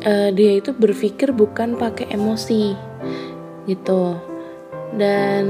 uh, 0.06 0.30
dia 0.30 0.58
itu 0.58 0.70
berpikir 0.74 1.34
bukan 1.34 1.74
pakai 1.74 2.14
emosi 2.14 2.74
gitu. 3.66 4.18
Dan 4.92 5.46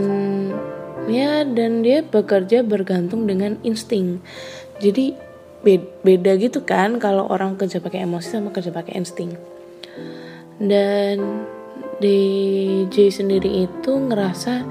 ya 1.10 1.42
dan 1.42 1.82
dia 1.82 2.06
bekerja 2.06 2.62
bergantung 2.62 3.26
dengan 3.26 3.58
insting. 3.66 4.22
Jadi 4.80 5.14
beda 6.02 6.34
gitu 6.42 6.66
kan 6.66 6.98
kalau 6.98 7.30
orang 7.30 7.54
kerja 7.54 7.78
pakai 7.78 8.02
emosi 8.02 8.28
sama 8.38 8.50
kerja 8.50 8.74
pakai 8.74 8.98
insting. 8.98 9.34
Dan 10.62 11.46
DJ 12.02 13.14
sendiri 13.14 13.66
itu 13.66 13.92
ngerasa 13.94 14.66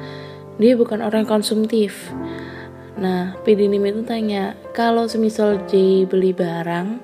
dia 0.60 0.74
bukan 0.75 1.00
orang 1.00 1.24
konsumtif 1.24 2.12
nah 3.01 3.34
Pidinim 3.41 3.81
itu 3.89 4.05
tanya 4.05 4.53
kalau 4.77 5.10
semisal 5.10 5.65
J 5.65 6.05
beli 6.05 6.38
barang 6.38 7.01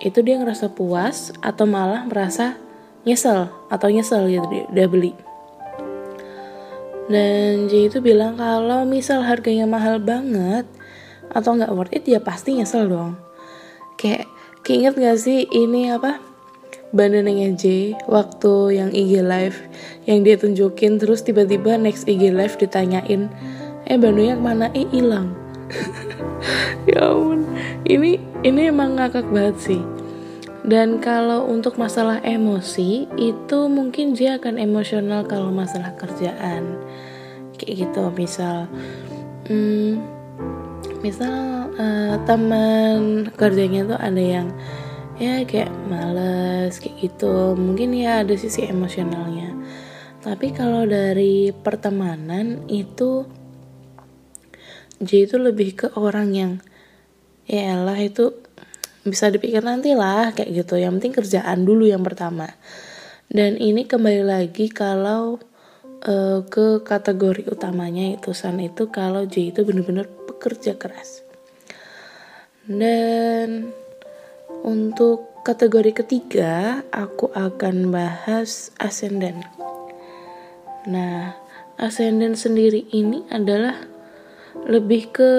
itu 0.00 0.18
dia 0.24 0.40
ngerasa 0.40 0.72
puas 0.72 1.30
atau 1.44 1.68
malah 1.68 2.08
merasa 2.08 2.56
nyesel 3.04 3.52
atau 3.68 3.88
nyesel 3.92 4.32
gitu 4.32 4.46
dia 4.48 4.64
udah 4.72 4.88
beli? 4.88 5.12
Dan 7.04 7.68
J 7.68 7.92
itu 7.92 7.98
bilang 8.00 8.40
kalau 8.40 8.88
misal 8.88 9.20
harganya 9.20 9.68
mahal 9.68 10.00
banget 10.00 10.64
atau 11.28 11.52
nggak 11.52 11.72
worth 11.76 11.92
it 11.92 12.08
ya 12.08 12.20
pasti 12.24 12.56
nyesel 12.56 12.88
dong. 12.88 13.20
Kayak 14.00 14.24
keinget 14.64 14.96
gak 14.96 15.20
sih 15.20 15.44
ini 15.44 15.92
apa 15.92 16.20
bandananya 16.96 17.52
J 17.52 17.92
waktu 18.08 18.80
yang 18.80 18.90
IG 18.94 19.20
live 19.20 19.58
yang 20.08 20.24
dia 20.24 20.40
tunjukin 20.40 20.96
terus 20.96 21.20
tiba-tiba 21.20 21.76
next 21.76 22.08
IG 22.08 22.32
live 22.32 22.56
ditanyain 22.56 23.28
eh 23.84 23.96
bandonya 24.00 24.34
ke 24.36 24.42
mana 24.42 24.66
eh 24.72 24.88
hilang. 24.92 25.32
Ya 26.84 27.08
ampun. 27.08 27.48
Ini 27.88 28.20
ini 28.44 28.60
emang 28.68 29.00
ngakak 29.00 29.24
banget 29.32 29.56
sih. 29.56 29.82
Dan 30.64 31.00
kalau 31.00 31.44
untuk 31.48 31.76
masalah 31.76 32.20
emosi 32.24 33.08
itu 33.20 33.58
mungkin 33.68 34.16
dia 34.16 34.40
akan 34.40 34.60
emosional 34.60 35.24
kalau 35.24 35.48
masalah 35.48 35.92
kerjaan. 35.96 36.76
Kayak 37.56 37.88
gitu 37.88 38.02
misal 38.12 38.68
hmm, 39.48 40.00
misal 41.00 41.68
uh, 41.76 42.16
teman 42.28 43.28
kerjanya 43.36 43.88
tuh 43.88 43.98
ada 44.00 44.20
yang 44.20 44.48
ya 45.16 45.44
kayak 45.44 45.72
males 45.88 46.76
kayak 46.80 46.96
gitu. 47.00 47.56
Mungkin 47.56 47.96
ya 47.96 48.24
ada 48.24 48.36
sisi 48.36 48.64
emosionalnya. 48.68 49.56
Tapi 50.24 50.56
kalau 50.56 50.88
dari 50.88 51.52
pertemanan 51.52 52.64
itu 52.72 53.28
J 55.04 55.28
itu 55.30 55.36
lebih 55.36 55.76
ke 55.76 55.86
orang 56.00 56.32
yang 56.34 56.52
ya 57.44 57.76
lah 57.76 57.96
itu 58.00 58.32
bisa 59.04 59.28
dipikir 59.28 59.60
nanti 59.60 59.92
lah 59.92 60.32
kayak 60.32 60.64
gitu 60.64 60.80
yang 60.80 60.96
penting 60.96 61.12
kerjaan 61.12 61.68
dulu 61.68 61.84
yang 61.84 62.00
pertama 62.00 62.48
dan 63.28 63.56
ini 63.60 63.84
kembali 63.84 64.24
lagi 64.24 64.72
kalau 64.72 65.40
uh, 66.04 66.40
ke 66.44 66.84
kategori 66.84 67.48
utamanya 67.48 68.16
itu 68.16 68.36
san 68.36 68.60
itu 68.60 68.88
kalau 68.92 69.24
J 69.24 69.52
itu 69.52 69.60
bener-bener 69.64 70.08
bekerja 70.28 70.76
keras. 70.76 71.24
Dan 72.64 73.72
untuk 74.64 75.44
kategori 75.44 76.04
ketiga, 76.04 76.80
aku 76.88 77.28
akan 77.32 77.92
bahas 77.92 78.72
ascendant. 78.80 79.44
Nah, 80.88 81.36
ascendant 81.76 82.36
sendiri 82.36 82.88
ini 82.92 83.24
adalah 83.28 83.76
lebih 84.68 85.12
ke 85.12 85.32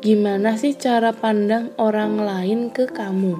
gimana 0.00 0.56
sih 0.56 0.76
cara 0.76 1.12
pandang 1.12 1.72
orang 1.76 2.20
lain 2.20 2.72
ke 2.72 2.88
kamu 2.88 3.36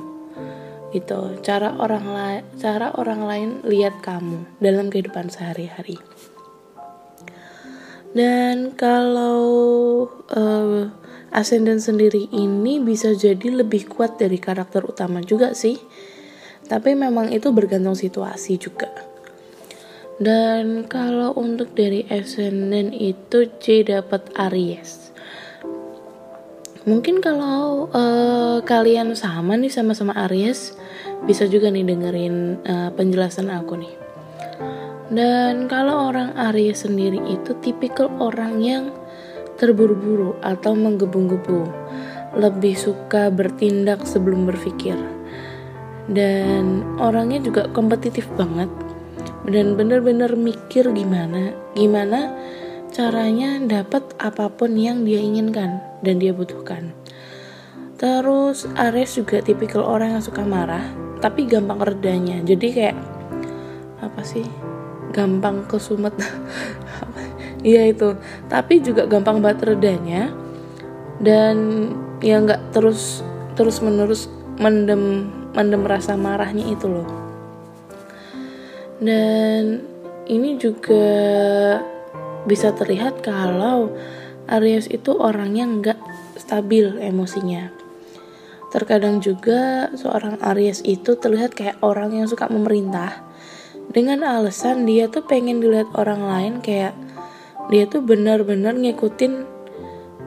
gitu 0.92 1.40
cara 1.40 1.72
orang 1.80 2.06
lain 2.12 2.42
cara 2.60 2.92
orang 3.00 3.20
lain 3.24 3.50
lihat 3.64 4.04
kamu 4.04 4.44
dalam 4.60 4.92
kehidupan 4.92 5.32
sehari-hari 5.32 5.96
dan 8.12 8.76
kalau 8.76 10.04
uh, 10.36 10.92
ascendant 11.32 11.80
sendiri 11.80 12.28
ini 12.28 12.76
bisa 12.76 13.16
jadi 13.16 13.64
lebih 13.64 13.88
kuat 13.88 14.20
dari 14.20 14.36
karakter 14.36 14.84
utama 14.84 15.24
juga 15.24 15.56
sih. 15.56 15.80
Tapi 16.68 16.92
memang 16.92 17.32
itu 17.32 17.50
bergantung 17.50 17.96
situasi 17.96 18.60
juga. 18.60 18.92
Dan 20.20 20.86
kalau 20.86 21.32
untuk 21.34 21.72
dari 21.72 22.04
ascendant 22.06 22.92
itu 22.94 23.48
C 23.58 23.82
dapat 23.82 24.28
Aries. 24.38 25.01
Mungkin 26.82 27.22
kalau 27.22 27.86
uh, 27.94 28.58
kalian 28.66 29.14
sama 29.14 29.54
nih 29.54 29.70
sama-sama 29.70 30.10
Aries, 30.26 30.74
bisa 31.22 31.46
juga 31.46 31.70
nih 31.70 31.86
dengerin 31.86 32.58
uh, 32.66 32.90
penjelasan 32.98 33.54
aku 33.54 33.78
nih. 33.78 33.94
Dan 35.12 35.70
kalau 35.70 36.10
orang 36.10 36.34
Aries 36.50 36.82
sendiri 36.82 37.22
itu 37.30 37.54
tipikal 37.62 38.10
orang 38.18 38.58
yang 38.58 38.84
terburu-buru 39.62 40.34
atau 40.42 40.74
menggebu-gebu, 40.74 41.70
lebih 42.34 42.74
suka 42.74 43.30
bertindak 43.30 44.02
sebelum 44.02 44.50
berpikir. 44.50 44.98
Dan 46.10 46.82
orangnya 46.98 47.38
juga 47.46 47.70
kompetitif 47.70 48.26
banget 48.34 48.66
dan 49.46 49.74
bener-bener 49.74 50.38
mikir 50.38 50.86
gimana 50.94 51.50
gimana 51.74 52.30
caranya 52.94 53.58
dapat 53.58 54.06
apa 54.22 54.46
pun 54.46 54.78
yang 54.78 55.02
dia 55.02 55.18
inginkan 55.18 55.91
dan 56.02 56.18
dia 56.18 56.34
butuhkan. 56.34 56.92
Terus 57.96 58.66
Aries 58.74 59.14
juga 59.14 59.38
tipikal 59.40 59.86
orang 59.86 60.18
yang 60.18 60.22
suka 60.22 60.42
marah 60.42 60.82
tapi 61.22 61.46
gampang 61.46 61.78
redanya. 61.78 62.42
Jadi 62.42 62.66
kayak 62.74 62.98
apa 64.02 64.22
sih? 64.26 64.44
gampang 65.12 65.68
kesumet 65.68 66.16
iya 67.68 67.86
itu 67.86 68.16
tapi 68.48 68.80
juga 68.80 69.04
gampang 69.04 69.44
banget 69.44 69.76
redanya 69.76 70.32
dan 71.20 71.56
ya 72.24 72.40
nggak 72.40 72.72
terus 72.72 73.20
terus 73.54 73.78
menerus 73.84 74.26
mendem 74.58 75.28
mendem 75.52 75.84
rasa 75.84 76.16
marahnya 76.16 76.64
itu 76.72 76.88
loh 76.88 77.06
dan 78.98 79.84
ini 80.26 80.56
juga 80.56 81.04
bisa 82.48 82.72
terlihat 82.74 83.20
kalau 83.22 83.92
Aries 84.50 84.90
itu 84.90 85.14
orangnya 85.14 85.68
nggak 85.68 85.98
stabil 86.40 86.98
emosinya. 86.98 87.70
Terkadang 88.72 89.20
juga 89.20 89.92
seorang 89.92 90.40
Aries 90.40 90.80
itu 90.82 91.14
terlihat 91.14 91.52
kayak 91.52 91.76
orang 91.84 92.16
yang 92.16 92.26
suka 92.26 92.48
memerintah. 92.48 93.20
Dengan 93.92 94.24
alasan 94.24 94.88
dia 94.88 95.12
tuh 95.12 95.28
pengen 95.28 95.60
dilihat 95.60 95.92
orang 95.92 96.24
lain 96.24 96.54
kayak 96.64 96.96
dia 97.68 97.84
tuh 97.84 98.00
benar-benar 98.00 98.72
ngikutin 98.72 99.44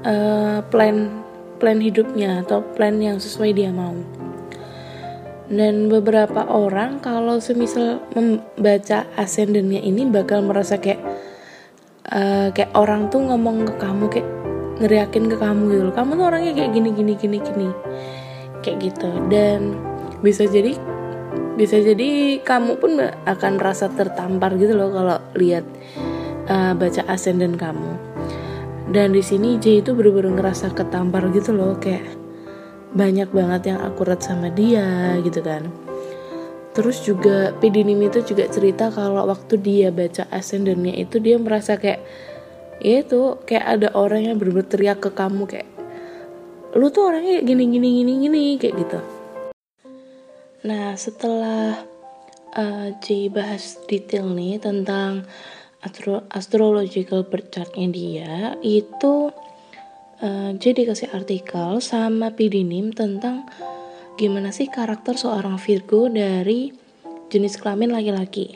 uh, 0.06 0.62
plan 0.70 1.26
plan 1.58 1.82
hidupnya 1.82 2.46
atau 2.46 2.62
plan 2.76 3.02
yang 3.02 3.18
sesuai 3.18 3.52
dia 3.58 3.74
mau. 3.74 3.98
Dan 5.46 5.94
beberapa 5.94 6.46
orang 6.50 7.02
kalau 7.02 7.38
semisal 7.38 8.02
membaca 8.18 9.06
ascendennya 9.14 9.78
ini 9.82 10.10
bakal 10.10 10.42
merasa 10.42 10.82
kayak 10.82 11.02
uh, 12.12 12.48
kayak 12.54 12.74
orang 12.78 13.08
tuh 13.10 13.24
ngomong 13.24 13.66
ke 13.66 13.74
kamu 13.82 14.06
kayak 14.12 14.30
ngeriakin 14.84 15.26
ke 15.32 15.38
kamu 15.40 15.62
gitu 15.72 15.84
loh. 15.90 15.96
Kamu 15.96 16.12
tuh 16.20 16.26
orangnya 16.28 16.52
kayak 16.54 16.72
gini 16.76 16.90
gini 16.92 17.14
gini 17.16 17.38
gini. 17.42 17.70
Kayak 18.62 18.78
gitu. 18.92 19.10
Dan 19.32 19.80
bisa 20.20 20.46
jadi 20.46 20.76
bisa 21.56 21.80
jadi 21.80 22.44
kamu 22.44 22.72
pun 22.78 23.00
akan 23.02 23.52
merasa 23.56 23.88
tertampar 23.88 24.60
gitu 24.60 24.76
loh 24.76 24.92
kalau 24.92 25.18
lihat 25.40 25.64
uh, 26.52 26.76
baca 26.76 27.02
ascendant 27.08 27.56
kamu. 27.56 27.92
Dan 28.92 29.18
di 29.18 29.24
sini 29.24 29.58
J 29.58 29.82
itu 29.82 29.98
bener-bener 29.98 30.38
ngerasa 30.38 30.76
ketampar 30.76 31.32
gitu 31.34 31.56
loh. 31.56 31.80
Kayak 31.80 32.06
banyak 32.96 33.28
banget 33.34 33.76
yang 33.76 33.80
akurat 33.84 34.24
sama 34.24 34.48
dia 34.48 35.20
gitu 35.20 35.44
kan 35.44 35.85
terus 36.76 37.00
juga 37.02 37.56
Pidinim 37.64 38.04
itu 38.04 38.20
juga 38.22 38.52
cerita 38.52 38.92
kalau 38.92 39.24
waktu 39.32 39.56
dia 39.64 39.90
baca 39.96 40.28
ascendantnya 40.28 40.92
itu 41.00 41.24
dia 41.24 41.40
merasa 41.40 41.80
kayak 41.80 42.04
ya 42.84 43.00
itu 43.00 43.40
kayak 43.48 43.80
ada 43.80 43.88
orang 43.96 44.28
yang 44.28 44.36
bener-bener 44.36 44.68
teriak 44.68 45.00
ke 45.00 45.10
kamu 45.16 45.48
kayak 45.48 45.70
lu 46.76 46.92
tuh 46.92 47.08
orangnya 47.08 47.40
gini 47.40 47.72
gini 47.72 47.88
gini 48.04 48.14
gini 48.20 48.44
kayak 48.60 48.76
gitu. 48.76 49.00
Nah 50.68 51.00
setelah 51.00 51.88
uh, 52.52 52.88
J 53.00 53.32
bahas 53.32 53.80
detail 53.88 54.28
nih 54.36 54.60
tentang 54.60 55.24
astro 55.80 56.28
astrological 56.28 57.24
birth 57.24 57.56
chartnya 57.56 57.88
dia 57.88 58.34
itu 58.60 59.32
uh, 60.20 60.52
J 60.60 60.64
dikasih 60.76 61.16
artikel 61.16 61.80
sama 61.80 62.36
Pidinim 62.36 62.92
tentang 62.92 63.48
gimana 64.16 64.56
sih 64.56 64.72
karakter 64.72 65.20
seorang 65.20 65.60
Virgo 65.60 66.08
dari 66.08 66.72
jenis 67.28 67.60
kelamin 67.60 67.92
laki-laki. 67.92 68.56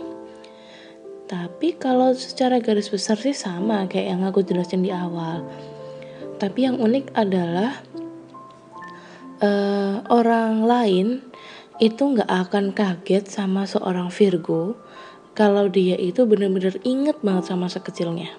Tapi 1.29 1.77
kalau 1.77 2.15
secara 2.15 2.57
garis 2.57 2.89
besar 2.89 3.19
sih 3.19 3.37
sama 3.37 3.85
kayak 3.85 4.17
yang 4.17 4.21
aku 4.25 4.41
jelasin 4.41 4.81
di 4.81 4.89
awal. 4.89 5.45
Tapi 6.39 6.65
yang 6.65 6.79
unik 6.79 7.11
adalah 7.13 7.75
uh, 9.43 10.01
orang 10.09 10.63
lain 10.63 11.07
itu 11.83 12.01
nggak 12.01 12.27
akan 12.27 12.71
kaget 12.71 13.27
sama 13.27 13.67
seorang 13.67 14.09
Virgo 14.09 14.79
kalau 15.35 15.71
dia 15.71 15.95
itu 15.95 16.27
bener-bener 16.27 16.75
inget 16.83 17.19
banget 17.23 17.51
sama 17.51 17.67
masa 17.67 17.83
kecilnya. 17.83 18.31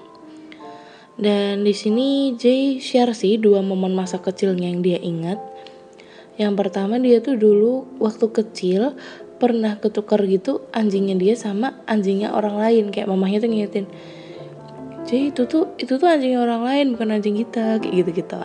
Dan 1.20 1.68
di 1.68 1.76
sini 1.76 2.32
Jay 2.40 2.80
share 2.80 3.12
sih 3.12 3.36
dua 3.36 3.60
momen 3.60 3.92
masa 3.92 4.24
kecilnya 4.24 4.72
yang 4.72 4.80
dia 4.80 4.96
ingat. 4.96 5.36
Yang 6.40 6.54
pertama 6.56 6.96
dia 6.96 7.20
tuh 7.20 7.36
dulu 7.36 8.00
waktu 8.00 8.32
kecil 8.32 8.96
pernah 9.36 9.76
ketukar 9.76 10.24
gitu 10.24 10.64
anjingnya 10.72 11.20
dia 11.20 11.36
sama 11.36 11.84
anjingnya 11.84 12.32
orang 12.32 12.56
lain. 12.56 12.84
Kayak 12.88 13.12
mamahnya 13.12 13.44
tuh 13.44 13.50
ngingetin 13.52 13.86
jadi 15.10 15.34
itu 15.34 15.42
tuh 15.50 15.74
itu 15.74 15.98
tuh 15.98 16.06
anjingnya 16.06 16.38
orang 16.38 16.62
lain 16.62 16.86
bukan 16.94 17.18
anjing 17.18 17.34
kita 17.34 17.82
kayak 17.82 18.06
gitu 18.06 18.22
gitu 18.22 18.38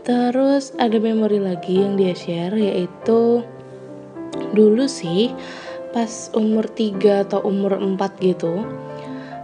terus 0.00 0.72
ada 0.80 0.96
memori 0.96 1.36
lagi 1.36 1.84
yang 1.84 2.00
dia 2.00 2.16
share 2.16 2.56
yaitu 2.56 3.44
dulu 4.56 4.88
sih 4.88 5.28
pas 5.92 6.32
umur 6.32 6.64
3 6.72 7.28
atau 7.28 7.44
umur 7.44 7.76
4 7.76 8.00
gitu 8.24 8.64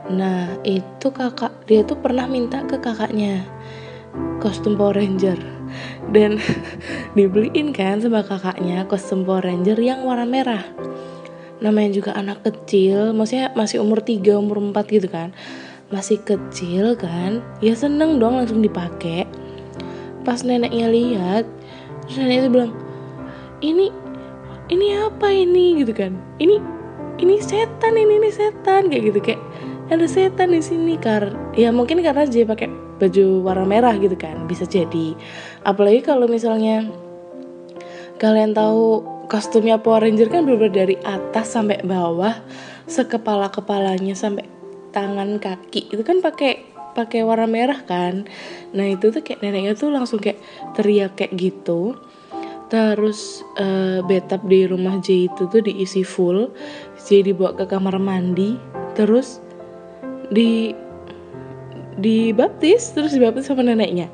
nah 0.08 0.48
itu 0.64 1.12
kakak 1.12 1.52
dia 1.68 1.84
tuh 1.84 2.00
pernah 2.00 2.24
minta 2.24 2.64
ke 2.64 2.80
kakaknya 2.80 3.44
kostum 4.40 4.80
Power 4.80 4.96
Ranger 4.96 5.53
dan 6.10 6.42
dibeliin 7.16 7.72
kan 7.72 8.02
sama 8.02 8.20
kakaknya 8.26 8.84
kostum 8.84 9.24
Power 9.24 9.46
Ranger 9.46 9.78
yang 9.80 10.04
warna 10.04 10.26
merah. 10.28 10.64
Namanya 11.62 11.96
juga 11.96 12.10
anak 12.12 12.44
kecil 12.44 13.16
maksudnya 13.16 13.54
masih 13.56 13.80
umur 13.80 14.04
3 14.04 14.36
umur 14.36 14.60
4 14.60 14.74
gitu 14.90 15.08
kan. 15.08 15.32
Masih 15.88 16.20
kecil 16.20 16.98
kan 16.98 17.40
ya 17.64 17.72
seneng 17.72 18.18
dong 18.20 18.36
langsung 18.36 18.60
dipakai. 18.60 19.24
Pas 20.26 20.42
neneknya 20.44 20.90
lihat 20.90 21.44
terus 22.04 22.20
neneknya 22.20 22.50
bilang 22.52 22.72
ini 23.64 23.88
ini 24.68 24.86
apa 24.98 25.28
ini? 25.32 25.80
gitu 25.80 25.92
kan. 25.96 26.12
Ini 26.36 26.56
ini 27.22 27.40
setan 27.40 27.94
ini 27.96 28.20
ini 28.20 28.30
setan. 28.34 28.92
Kayak 28.92 29.02
gitu 29.14 29.20
kayak 29.22 29.40
ada 29.88 30.06
setan 30.08 30.52
di 30.52 30.60
sini 30.60 31.00
kar. 31.00 31.32
Ya 31.56 31.72
mungkin 31.72 32.02
karena 32.04 32.28
dia 32.28 32.44
pakai 32.44 32.83
baju 32.98 33.42
warna 33.42 33.66
merah 33.66 33.94
gitu 33.98 34.14
kan 34.14 34.46
bisa 34.46 34.64
jadi. 34.64 35.14
Apalagi 35.66 36.00
kalau 36.06 36.30
misalnya 36.30 36.86
kalian 38.18 38.54
tahu 38.54 39.02
kostumnya 39.26 39.80
Power 39.80 40.04
Ranger 40.04 40.28
kan 40.30 40.46
bener 40.46 40.70
dari 40.70 40.96
atas 41.02 41.56
sampai 41.56 41.82
bawah 41.82 42.38
sekepala 42.84 43.48
kepalanya 43.48 44.12
sampai 44.12 44.44
tangan 44.92 45.42
kaki 45.42 45.90
itu 45.90 46.02
kan 46.06 46.22
pakai 46.22 46.70
pakai 46.94 47.26
warna 47.26 47.50
merah 47.50 47.82
kan. 47.82 48.28
Nah 48.70 48.86
itu 48.86 49.10
tuh 49.10 49.20
kayak 49.20 49.42
neneknya 49.42 49.74
tuh 49.74 49.90
langsung 49.90 50.22
kayak 50.22 50.38
teriak 50.78 51.18
kayak 51.18 51.34
gitu. 51.34 51.98
Terus 52.70 53.42
uh, 53.60 54.00
betap 54.06 54.46
di 54.46 54.64
rumah 54.64 54.98
J 55.02 55.28
itu 55.30 55.46
tuh 55.50 55.60
diisi 55.60 56.02
full 56.06 56.50
J 56.96 57.26
dibawa 57.26 57.52
ke 57.54 57.68
kamar 57.68 58.00
mandi 58.00 58.56
terus 58.94 59.42
di 60.32 60.72
dibaptis 61.98 62.92
terus 62.94 63.14
dibaptis 63.14 63.48
sama 63.48 63.62
neneknya. 63.66 64.10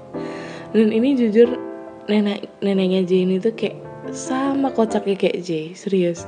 Dan 0.71 0.95
ini 0.95 1.19
jujur 1.19 1.59
nenek 2.07 2.47
neneknya 2.62 3.07
J 3.07 3.27
ini 3.27 3.37
tuh 3.43 3.55
kayak 3.55 3.79
sama 4.11 4.71
kocaknya 4.71 5.16
kayak 5.16 5.43
J 5.43 5.75
serius. 5.75 6.27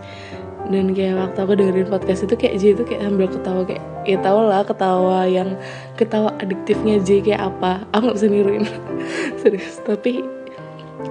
Dan 0.70 0.94
kayak 0.94 1.18
waktu 1.18 1.38
aku 1.42 1.52
dengerin 1.58 1.90
podcast 1.90 2.24
itu 2.26 2.34
kayak 2.38 2.56
J 2.62 2.62
itu 2.78 2.82
kayak 2.86 3.02
sambil 3.02 3.26
ketawa 3.26 3.62
kayak 3.66 3.84
ya 4.06 4.18
tau 4.22 4.40
lah 4.46 4.62
ketawa 4.62 5.18
yang 5.26 5.50
ketawa 5.98 6.30
adiktifnya 6.38 7.02
J 7.02 7.22
kayak 7.22 7.42
apa. 7.52 7.82
Aku 7.94 8.10
nggak 8.10 8.16
bisa 8.18 8.28
niruin. 8.30 8.64
Serius 9.42 9.82
tapi 9.82 10.22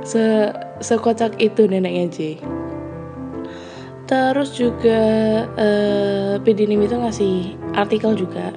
se 0.08 0.50
sekocak 0.80 1.36
itu 1.38 1.68
neneknya 1.68 2.08
J 2.10 2.18
terus 4.12 4.52
juga 4.52 5.00
uh, 5.56 6.36
Pidinim 6.44 6.84
itu 6.84 7.00
ngasih 7.00 7.56
artikel 7.80 8.12
juga 8.20 8.52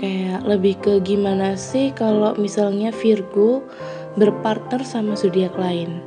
kayak 0.00 0.48
lebih 0.48 0.80
ke 0.80 1.04
gimana 1.04 1.60
sih 1.60 1.92
kalau 1.92 2.32
misalnya 2.40 2.88
Virgo 2.88 3.60
berpartner 4.16 4.80
sama 4.88 5.12
zodiak 5.12 5.52
lain? 5.60 6.00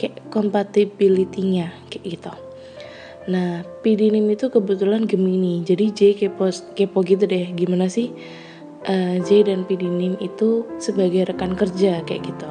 Kayak 0.00 0.24
compatibility-nya 0.32 1.70
kayak 1.92 2.04
gitu. 2.16 2.32
Nah 3.28 3.62
Pidinim 3.84 4.24
itu 4.32 4.48
kebetulan 4.48 5.04
Gemini. 5.04 5.60
Jadi 5.60 5.92
J 5.92 6.00
kepo 6.16 6.48
kepo 6.72 7.04
gitu 7.04 7.28
deh 7.28 7.52
gimana 7.52 7.92
sih 7.92 8.10
uh, 8.88 9.16
J 9.20 9.48
dan 9.48 9.68
Pidinim 9.68 10.16
itu 10.20 10.64
sebagai 10.80 11.28
rekan 11.28 11.52
kerja 11.52 12.00
kayak 12.04 12.24
gitu. 12.24 12.50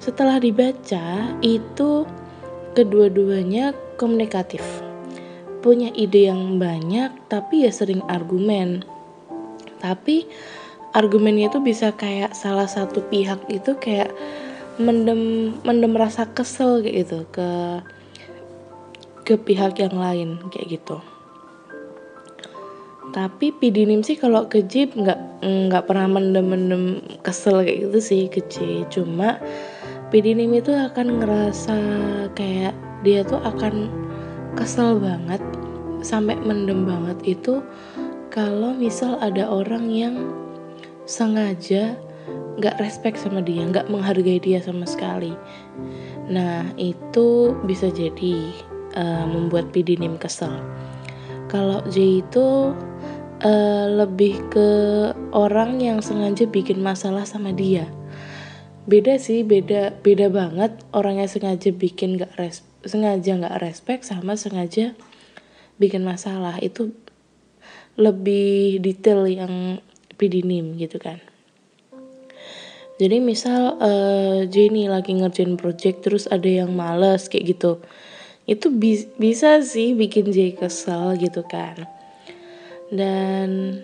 Setelah 0.00 0.40
dibaca 0.40 1.36
itu 1.44 2.08
kedua-duanya 2.72 3.76
komunikatif. 4.00 4.64
Punya 5.60 5.92
ide 5.92 6.32
yang 6.32 6.56
banyak 6.56 7.28
tapi 7.28 7.68
ya 7.68 7.72
sering 7.72 8.00
argumen 8.08 8.80
tapi 9.80 10.28
argumennya 10.92 11.50
itu 11.50 11.58
bisa 11.58 11.96
kayak 11.96 12.36
salah 12.36 12.68
satu 12.68 13.02
pihak 13.08 13.40
itu 13.50 13.74
kayak 13.80 14.12
mendem 14.80 15.52
mendem 15.66 15.92
rasa 15.96 16.28
kesel 16.30 16.80
kayak 16.80 17.04
gitu 17.04 17.18
ke 17.32 17.48
ke 19.26 19.34
pihak 19.36 19.78
yang 19.78 19.94
lain 19.94 20.40
kayak 20.50 20.80
gitu. 20.80 20.98
Tapi 23.10 23.50
pidinim 23.50 24.06
sih 24.06 24.14
kalau 24.14 24.46
ke 24.46 24.62
Jeep 24.62 24.94
nggak 24.94 25.42
nggak 25.42 25.84
pernah 25.88 26.06
mendem 26.06 26.46
mendem 26.46 26.84
kesel 27.24 27.64
kayak 27.64 27.90
gitu 27.90 27.98
sih 27.98 28.22
ke 28.28 28.44
J 28.46 28.86
cuma 28.92 29.40
pidinim 30.12 30.52
itu 30.52 30.70
akan 30.74 31.22
ngerasa 31.22 31.76
kayak 32.36 32.74
dia 33.00 33.24
tuh 33.24 33.40
akan 33.40 33.88
kesel 34.58 35.00
banget 35.00 35.40
sampai 36.04 36.36
mendem 36.38 36.84
banget 36.84 37.38
itu 37.38 37.64
kalau 38.30 38.70
misal 38.72 39.18
ada 39.18 39.50
orang 39.50 39.90
yang 39.90 40.14
sengaja 41.04 41.98
nggak 42.62 42.78
respect 42.78 43.18
sama 43.18 43.42
dia, 43.42 43.66
nggak 43.66 43.90
menghargai 43.90 44.38
dia 44.38 44.62
sama 44.62 44.86
sekali. 44.86 45.34
Nah 46.30 46.70
itu 46.78 47.58
bisa 47.66 47.90
jadi 47.90 48.54
uh, 48.94 49.26
membuat 49.26 49.74
Pidinim 49.74 50.14
kesel. 50.14 50.54
Kalau 51.50 51.82
J 51.90 52.22
itu 52.22 52.70
uh, 53.42 53.86
lebih 53.90 54.38
ke 54.54 54.70
orang 55.34 55.82
yang 55.82 55.98
sengaja 55.98 56.46
bikin 56.46 56.78
masalah 56.78 57.26
sama 57.26 57.50
dia. 57.50 57.90
Beda 58.86 59.18
sih, 59.18 59.42
beda 59.42 59.98
beda 60.06 60.30
banget 60.30 60.78
orang 60.94 61.18
yang 61.18 61.30
sengaja 61.30 61.74
bikin 61.74 62.14
nggak 62.14 62.38
res 62.38 62.62
sengaja 62.86 63.36
nggak 63.36 63.60
respect 63.60 64.08
sama 64.08 64.40
sengaja 64.40 64.96
bikin 65.76 66.00
masalah 66.00 66.56
itu 66.64 66.96
lebih 68.00 68.80
detail 68.80 69.28
yang 69.28 69.84
pidinim 70.16 70.72
gitu 70.80 70.96
kan. 70.96 71.20
Jadi 73.00 73.16
misal 73.16 73.80
uh, 73.80 74.44
Jenny 74.44 74.88
lagi 74.88 75.16
ngerjain 75.16 75.56
project 75.56 76.04
terus 76.04 76.28
ada 76.28 76.44
yang 76.44 76.76
males 76.76 77.32
kayak 77.32 77.56
gitu. 77.56 77.80
Itu 78.44 78.68
bi 78.68 79.08
bisa 79.16 79.64
sih 79.64 79.96
bikin 79.96 80.28
J 80.28 80.52
kesel 80.56 81.16
gitu 81.16 81.40
kan. 81.48 81.88
Dan 82.92 83.80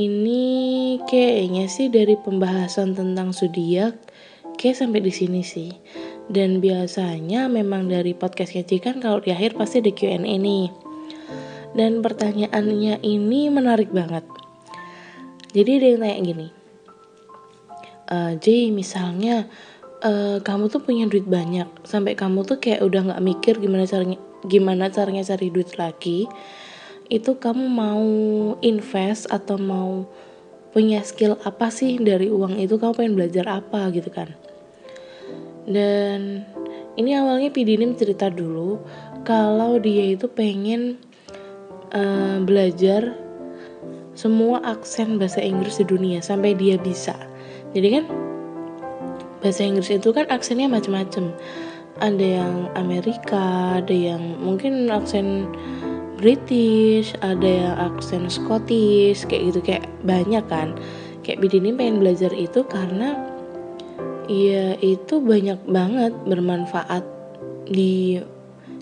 ini 0.00 0.96
kayaknya 1.04 1.68
sih 1.68 1.92
dari 1.92 2.16
pembahasan 2.16 2.96
tentang 2.96 3.36
zodiak 3.36 4.00
kayak 4.56 4.80
sampai 4.80 5.04
di 5.04 5.12
sini 5.12 5.44
sih. 5.44 5.76
Dan 6.32 6.64
biasanya 6.64 7.52
memang 7.52 7.92
dari 7.92 8.16
podcast 8.16 8.56
kecil 8.56 8.80
kan 8.80 8.96
kalau 8.96 9.20
di 9.20 9.28
akhir 9.28 9.60
pasti 9.60 9.84
ada 9.84 9.92
Q&A 9.92 10.24
nih 10.24 10.81
dan 11.72 12.04
pertanyaannya 12.04 13.00
ini 13.00 13.48
menarik 13.48 13.88
banget. 13.92 14.24
Jadi 15.52 15.70
ada 15.78 15.86
yang 15.86 16.00
tanya 16.00 16.16
gini, 16.24 16.48
e, 18.08 18.16
J 18.40 18.72
misalnya 18.72 19.48
uh, 20.00 20.40
kamu 20.40 20.72
tuh 20.72 20.80
punya 20.80 21.04
duit 21.04 21.28
banyak 21.28 21.68
sampai 21.84 22.16
kamu 22.16 22.48
tuh 22.48 22.56
kayak 22.56 22.80
udah 22.80 23.12
nggak 23.12 23.24
mikir 23.24 23.54
gimana 23.60 23.84
caranya 23.84 24.18
gimana 24.48 24.88
caranya 24.90 25.22
cari 25.22 25.52
duit 25.52 25.76
lagi 25.78 26.26
itu 27.12 27.36
kamu 27.36 27.68
mau 27.68 28.08
invest 28.64 29.28
atau 29.28 29.60
mau 29.60 30.08
punya 30.72 31.04
skill 31.04 31.36
apa 31.44 31.68
sih 31.68 32.00
dari 32.00 32.32
uang 32.32 32.56
itu? 32.56 32.80
Kamu 32.80 32.96
pengen 32.96 33.14
belajar 33.20 33.44
apa? 33.60 33.92
Gitu 33.92 34.08
kan. 34.08 34.32
Dan 35.68 36.48
ini 36.96 37.12
awalnya 37.12 37.52
Pidinim 37.52 37.92
cerita 38.00 38.32
dulu 38.32 38.80
kalau 39.28 39.76
dia 39.76 40.08
itu 40.08 40.24
pengen 40.32 40.96
uh, 41.92 42.40
belajar 42.42 43.14
semua 44.12 44.60
aksen 44.60 45.16
bahasa 45.16 45.40
Inggris 45.40 45.80
di 45.80 45.86
dunia 45.88 46.20
sampai 46.20 46.52
dia 46.52 46.76
bisa. 46.76 47.16
Jadi 47.72 47.88
kan 48.00 48.04
bahasa 49.40 49.64
Inggris 49.64 49.88
itu 49.88 50.12
kan 50.12 50.28
aksennya 50.28 50.68
macam-macam. 50.68 51.32
Ada 52.00 52.26
yang 52.42 52.56
Amerika, 52.76 53.78
ada 53.80 53.92
yang 53.92 54.40
mungkin 54.40 54.88
aksen 54.88 55.48
British, 56.20 57.12
ada 57.20 57.46
yang 57.46 57.74
aksen 57.78 58.28
Scottish, 58.28 59.24
kayak 59.28 59.52
gitu 59.52 59.60
kayak 59.64 59.84
banyak 60.04 60.44
kan. 60.46 60.76
Kayak 61.22 61.42
Bidini 61.42 61.72
pengen 61.72 62.02
belajar 62.02 62.32
itu 62.34 62.66
karena 62.66 63.14
ya 64.30 64.78
itu 64.78 65.18
banyak 65.18 65.58
banget 65.66 66.12
bermanfaat 66.26 67.04
di 67.66 68.20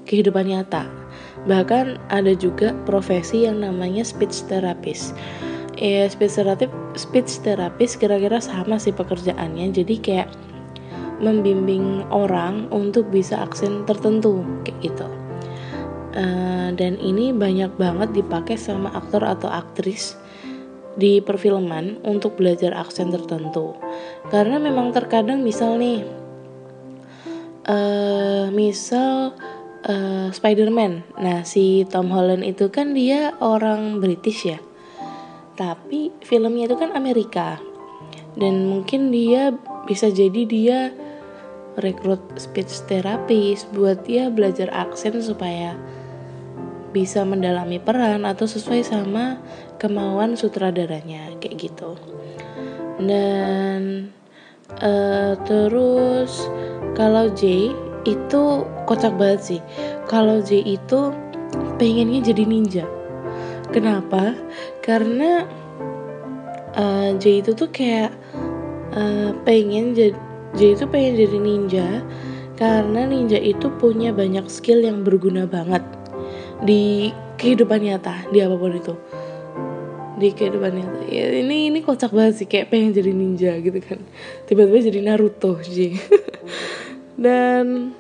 kehidupan 0.05 0.49
nyata. 0.51 1.00
Bahkan 1.48 2.12
ada 2.12 2.33
juga 2.37 2.76
profesi 2.85 3.48
yang 3.48 3.64
namanya 3.64 4.05
speech 4.05 4.44
therapist. 4.48 5.16
Ya, 5.81 6.05
speech 6.11 6.37
therapist, 6.37 6.72
speech 6.98 7.31
therapist 7.40 7.96
kira-kira 7.96 8.42
sama 8.42 8.76
sih 8.76 8.92
pekerjaannya. 8.92 9.72
Jadi 9.72 9.94
kayak 10.00 10.29
membimbing 11.20 12.05
orang 12.12 12.68
untuk 12.72 13.09
bisa 13.12 13.44
aksen 13.44 13.85
tertentu 13.85 14.44
kayak 14.64 14.92
gitu. 14.92 15.09
Uh, 16.11 16.74
dan 16.74 16.98
ini 16.98 17.31
banyak 17.31 17.70
banget 17.79 18.11
dipakai 18.11 18.59
sama 18.59 18.90
aktor 18.98 19.22
atau 19.22 19.46
aktris 19.46 20.18
di 20.98 21.22
perfilman 21.22 22.03
untuk 22.03 22.35
belajar 22.35 22.74
aksen 22.74 23.14
tertentu 23.14 23.79
karena 24.35 24.59
memang 24.59 24.90
terkadang 24.90 25.46
misal 25.46 25.79
nih 25.79 26.03
uh, 27.70 28.50
misal 28.50 29.38
uh, 29.87 30.29
Spider-Man. 30.33 31.16
Nah, 31.21 31.47
si 31.47 31.87
Tom 31.88 32.12
Holland 32.12 32.45
itu 32.45 32.69
kan 32.69 32.93
dia 32.93 33.33
orang 33.40 34.01
British 34.03 34.49
ya. 34.49 34.59
Tapi 35.57 36.12
filmnya 36.25 36.69
itu 36.69 36.77
kan 36.77 36.97
Amerika. 36.97 37.61
Dan 38.37 38.69
mungkin 38.69 39.12
dia 39.12 39.53
bisa 39.85 40.09
jadi 40.09 40.43
dia 40.47 40.79
rekrut 41.79 42.21
speech 42.37 42.87
therapist 42.90 43.71
buat 43.73 44.05
dia 44.05 44.29
belajar 44.29 44.69
aksen 44.75 45.23
supaya 45.23 45.79
bisa 46.90 47.23
mendalami 47.23 47.79
peran 47.79 48.27
atau 48.27 48.51
sesuai 48.51 48.83
sama 48.83 49.38
kemauan 49.79 50.35
sutradaranya 50.35 51.38
kayak 51.38 51.71
gitu. 51.71 51.95
Dan 52.99 54.11
uh, 54.83 55.35
terus 55.47 56.51
kalau 56.99 57.31
Jay 57.33 57.71
itu 58.05 58.65
kocak 58.89 59.15
banget 59.17 59.41
sih. 59.41 59.61
Kalau 60.09 60.41
J 60.41 60.65
itu 60.65 61.13
pengennya 61.77 62.21
jadi 62.33 62.45
ninja. 62.47 62.85
Kenapa? 63.71 64.35
Karena 64.83 65.47
uh, 66.75 67.11
J 67.17 67.45
itu 67.45 67.53
tuh 67.55 67.71
kayak 67.71 68.11
uh, 68.95 69.31
pengen 69.47 69.95
J 69.95 70.15
itu 70.59 70.85
pengen 70.91 71.15
jadi 71.15 71.39
ninja 71.39 71.89
karena 72.59 73.09
ninja 73.09 73.41
itu 73.41 73.73
punya 73.81 74.13
banyak 74.13 74.45
skill 74.51 74.85
yang 74.85 75.01
berguna 75.01 75.49
banget 75.49 75.81
di 76.61 77.09
kehidupan 77.41 77.81
nyata 77.81 78.29
di 78.29 78.39
apa 78.45 78.57
pun 78.59 78.75
itu. 78.77 78.95
Di 80.21 80.37
kehidupan 80.37 80.77
nyata. 80.77 81.01
Ya 81.09 81.33
ini 81.33 81.73
ini 81.73 81.81
kocak 81.81 82.13
banget 82.13 82.45
sih 82.45 82.47
kayak 82.51 82.69
pengen 82.69 82.93
jadi 82.93 83.13
ninja 83.17 83.57
gitu 83.63 83.81
kan. 83.81 84.05
Tiba-tiba 84.45 84.79
jadi 84.93 85.01
Naruto 85.01 85.57
J 85.65 85.97
dan 87.21 87.93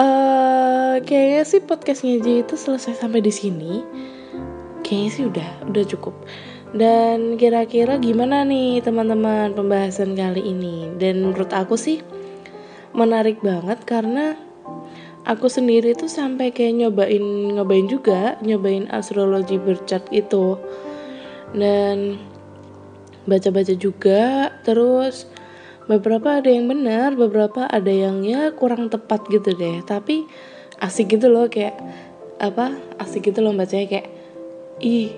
uh, 0.00 0.96
kayaknya 1.04 1.44
sih 1.44 1.60
podcastnya 1.60 2.16
J 2.24 2.48
itu 2.48 2.56
selesai 2.56 2.96
sampai 2.96 3.20
di 3.20 3.28
sini. 3.28 3.84
Kayaknya 4.80 5.10
sih 5.12 5.24
udah 5.28 5.48
udah 5.68 5.84
cukup. 5.84 6.16
Dan 6.72 7.36
kira-kira 7.36 8.00
gimana 8.00 8.48
nih 8.48 8.80
teman-teman 8.80 9.52
pembahasan 9.52 10.16
kali 10.16 10.40
ini? 10.40 10.88
Dan 10.96 11.20
menurut 11.20 11.52
aku 11.52 11.76
sih 11.76 12.00
menarik 12.96 13.44
banget 13.44 13.84
karena 13.84 14.32
aku 15.28 15.52
sendiri 15.52 15.92
tuh 15.92 16.08
sampai 16.08 16.56
kayak 16.56 16.88
nyobain 16.88 17.52
nyobain 17.52 17.84
juga 17.84 18.40
nyobain 18.40 18.88
astrologi 18.88 19.60
bercat 19.60 20.08
itu. 20.08 20.56
Dan 21.52 22.16
baca-baca 23.28 23.76
juga 23.76 24.48
terus 24.64 25.28
beberapa 25.90 26.38
ada 26.42 26.50
yang 26.50 26.66
benar 26.70 27.14
beberapa 27.14 27.66
ada 27.66 27.90
yang 27.90 28.22
ya 28.22 28.50
kurang 28.54 28.90
tepat 28.92 29.26
gitu 29.30 29.54
deh. 29.54 29.82
Tapi 29.86 30.26
asik 30.82 31.18
gitu 31.18 31.30
loh 31.30 31.46
kayak 31.46 31.78
apa 32.42 32.74
asik 32.98 33.30
gitu 33.30 33.38
loh 33.42 33.54
bacanya 33.54 33.86
kayak 33.86 34.08
ih 34.82 35.14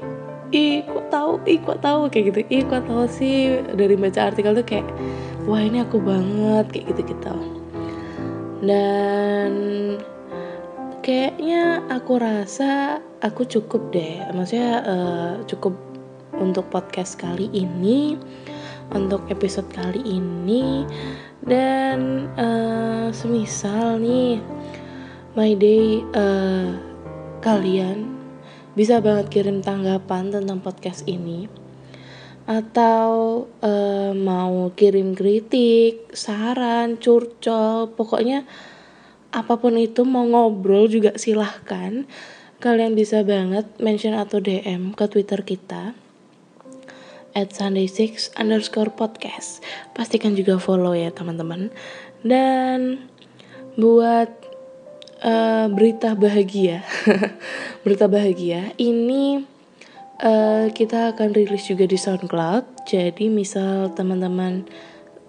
ih 0.53 0.85
kok 0.85 1.09
tahu 1.09 1.41
ih 1.49 1.59
kok 1.61 1.81
tahu 1.81 2.13
kayak 2.13 2.25
gitu. 2.33 2.41
Ih 2.53 2.63
kok 2.69 2.85
tahu 2.87 3.05
sih? 3.09 3.61
Dari 3.75 3.97
baca 3.97 4.31
artikel 4.31 4.53
tuh 4.55 4.67
kayak 4.67 4.87
wah 5.45 5.61
ini 5.61 5.85
aku 5.85 6.01
banget 6.01 6.69
kayak 6.73 6.85
gitu 6.93 7.03
gitu 7.17 7.65
dan 8.65 9.53
kayaknya 11.05 11.85
aku 11.93 12.17
rasa 12.17 13.05
aku 13.21 13.45
cukup 13.45 13.93
deh. 13.93 14.25
Maksudnya 14.33 14.71
uh, 14.85 15.33
cukup 15.45 15.77
untuk 16.41 16.67
podcast 16.73 17.21
kali 17.21 17.53
ini 17.53 18.17
untuk 18.93 19.25
episode 19.33 19.69
kali 19.73 20.03
ini. 20.05 20.85
Dan 21.45 22.29
uh, 22.37 23.09
semisal 23.13 24.01
nih 24.01 24.41
my 25.37 25.53
day 25.57 26.01
uh, 26.17 26.73
kalian 27.45 28.17
bisa 28.75 28.99
banget 29.05 29.31
kirim 29.31 29.61
tanggapan 29.61 30.35
tentang 30.35 30.61
podcast 30.61 31.07
ini. 31.09 31.49
Atau 32.45 33.47
uh, 33.65 34.13
mau 34.13 34.69
kirim 34.77 35.17
kritik, 35.17 36.13
saran, 36.13 37.01
curcol, 37.01 37.93
pokoknya 37.97 38.45
apa 39.33 39.57
pun 39.57 39.81
itu 39.81 40.05
mau 40.05 40.29
ngobrol 40.29 40.91
juga 40.91 41.17
silahkan. 41.17 42.05
Kalian 42.61 42.97
bisa 42.97 43.21
banget 43.25 43.69
mention 43.81 44.17
atau 44.17 44.41
DM 44.41 44.93
ke 44.97 45.05
Twitter 45.09 45.45
kita 45.45 46.04
at 47.35 47.51
sunday6 47.51 48.33
underscore 48.39 48.95
podcast. 48.95 49.61
Pastikan 49.93 50.39
juga 50.39 50.57
follow 50.63 50.95
ya 50.95 51.11
teman-teman. 51.11 51.75
Dan 52.23 53.11
buat 53.75 54.31
uh, 55.21 55.67
berita 55.69 56.15
bahagia 56.15 56.87
berita 57.85 58.07
bahagia 58.07 58.71
ini 58.79 59.43
uh, 60.23 60.71
kita 60.71 61.13
akan 61.13 61.35
rilis 61.35 61.67
juga 61.67 61.85
di 61.85 61.99
SoundCloud. 61.99 62.87
Jadi 62.87 63.29
misal 63.29 63.91
teman-teman 63.93 64.65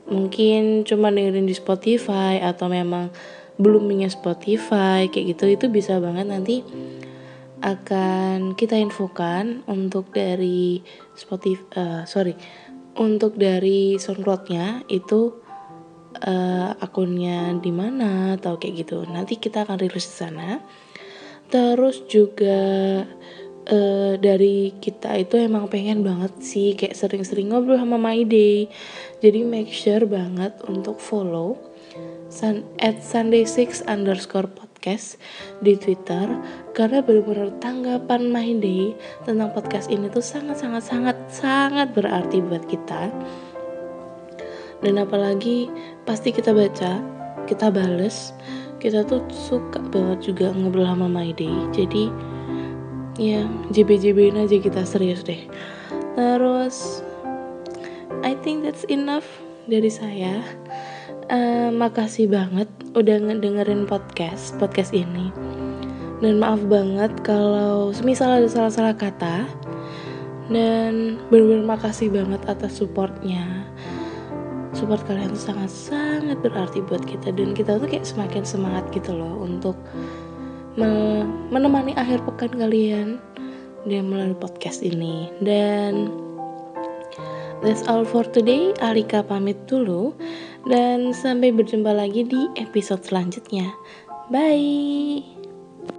mungkin 0.05 0.85
cuma 0.85 1.09
dengerin 1.09 1.49
di 1.49 1.55
Spotify 1.57 2.37
atau 2.37 2.69
memang 2.69 3.09
belum 3.57 3.87
punya 3.89 4.11
Spotify 4.11 5.09
kayak 5.09 5.25
gitu 5.33 5.45
itu 5.49 5.65
bisa 5.71 5.97
banget 5.97 6.27
nanti 6.29 6.61
akan 7.65 8.53
kita 8.53 8.77
infokan 8.77 9.65
untuk 9.65 10.13
dari 10.13 10.85
Spotify 11.17 11.65
uh, 11.73 12.01
sorry 12.05 12.37
untuk 12.95 13.35
dari 13.35 13.97
SoundCloud-nya 13.97 14.87
itu 14.87 15.33
uh, 16.23 16.69
akunnya 16.79 17.51
di 17.59 17.71
mana 17.73 18.39
atau 18.39 18.55
kayak 18.55 18.87
gitu. 18.87 19.03
Nanti 19.03 19.35
kita 19.35 19.67
akan 19.67 19.81
rilis 19.81 20.07
di 20.07 20.15
sana. 20.15 20.63
Terus 21.51 22.07
juga 22.07 23.03
uh, 23.67 24.13
dari 24.15 24.73
kita 24.79 25.13
itu 25.19 25.35
emang 25.35 25.67
pengen 25.67 26.01
banget 26.01 26.33
sih 26.39 26.73
kayak 26.73 26.95
sering-sering 26.95 27.51
ngobrol 27.51 27.75
sama 27.75 27.99
My 27.99 28.23
Day. 28.23 28.71
Jadi 29.19 29.43
make 29.43 29.71
sure 29.75 30.07
banget 30.07 30.55
untuk 30.65 31.03
follow 31.03 31.59
sun, 32.31 32.63
at 32.79 33.03
sunday6 33.03 33.83
underscore 33.85 34.47
podcast 34.85 35.17
di 35.65 35.73
Twitter 35.81 36.29
karena 36.77 37.01
benar-benar 37.01 37.57
tanggapan 37.57 38.29
My 38.29 38.53
tentang 39.25 39.49
podcast 39.49 39.89
ini 39.89 40.13
tuh 40.13 40.21
sangat 40.21 40.61
sangat 41.33 41.89
berarti 41.97 42.37
buat 42.45 42.69
kita. 42.69 43.09
Dan 44.85 45.01
apalagi 45.01 45.73
pasti 46.05 46.29
kita 46.29 46.53
baca 46.53 47.01
kita 47.49 47.73
bales 47.73 48.29
kita 48.77 49.01
tuh 49.09 49.25
suka 49.33 49.81
banget 49.89 50.29
juga 50.29 50.53
ngobrol 50.53 50.85
sama 50.85 51.09
My 51.09 51.33
jadi 51.73 52.13
ya 53.17 53.41
JB-JB 53.73 54.37
aja 54.37 54.57
kita 54.61 54.85
serius 54.85 55.25
deh. 55.25 55.49
Terus 56.13 57.01
I 58.21 58.37
think 58.45 58.61
that's 58.61 58.85
enough 58.85 59.25
dari 59.65 59.89
saya 59.89 60.45
uh, 61.29 61.69
makasih 61.73 62.29
banget 62.29 62.69
udah 62.93 63.17
ngedengerin 63.21 63.89
podcast 63.89 64.53
podcast 64.61 64.93
ini. 64.93 65.33
Dan 66.23 66.39
maaf 66.39 66.63
banget 66.65 67.11
kalau 67.21 67.91
semisal 67.91 68.39
ada 68.41 68.47
salah-salah 68.49 68.95
kata. 68.95 69.45
Dan 70.45 71.17
benar-benar 71.33 71.77
makasih 71.77 72.13
banget 72.13 72.41
atas 72.45 72.77
supportnya. 72.77 73.65
Support 74.75 75.07
kalian 75.07 75.33
tuh 75.33 75.43
sangat 75.53 75.71
sangat 75.71 76.37
berarti 76.45 76.85
buat 76.85 77.01
kita. 77.03 77.33
Dan 77.33 77.57
kita 77.57 77.81
tuh 77.81 77.89
kayak 77.89 78.05
semakin 78.05 78.43
semangat 78.45 78.85
gitu 78.93 79.15
loh 79.15 79.41
untuk 79.41 79.75
me 80.75 81.23
menemani 81.49 81.95
akhir 81.95 82.21
pekan 82.27 82.51
kalian 82.51 83.17
dan 83.89 84.03
melalui 84.07 84.37
podcast 84.37 84.85
ini. 84.85 85.33
Dan 85.41 86.13
that's 87.65 87.83
all 87.89 88.05
for 88.05 88.23
today. 88.23 88.71
Alika 88.85 89.25
pamit 89.25 89.57
dulu 89.65 90.13
dan 90.65 91.13
sampai 91.13 91.53
berjumpa 91.53 91.93
lagi 91.93 92.25
di 92.25 92.49
episode 92.57 93.05
selanjutnya. 93.05 93.73
Bye 94.33 95.34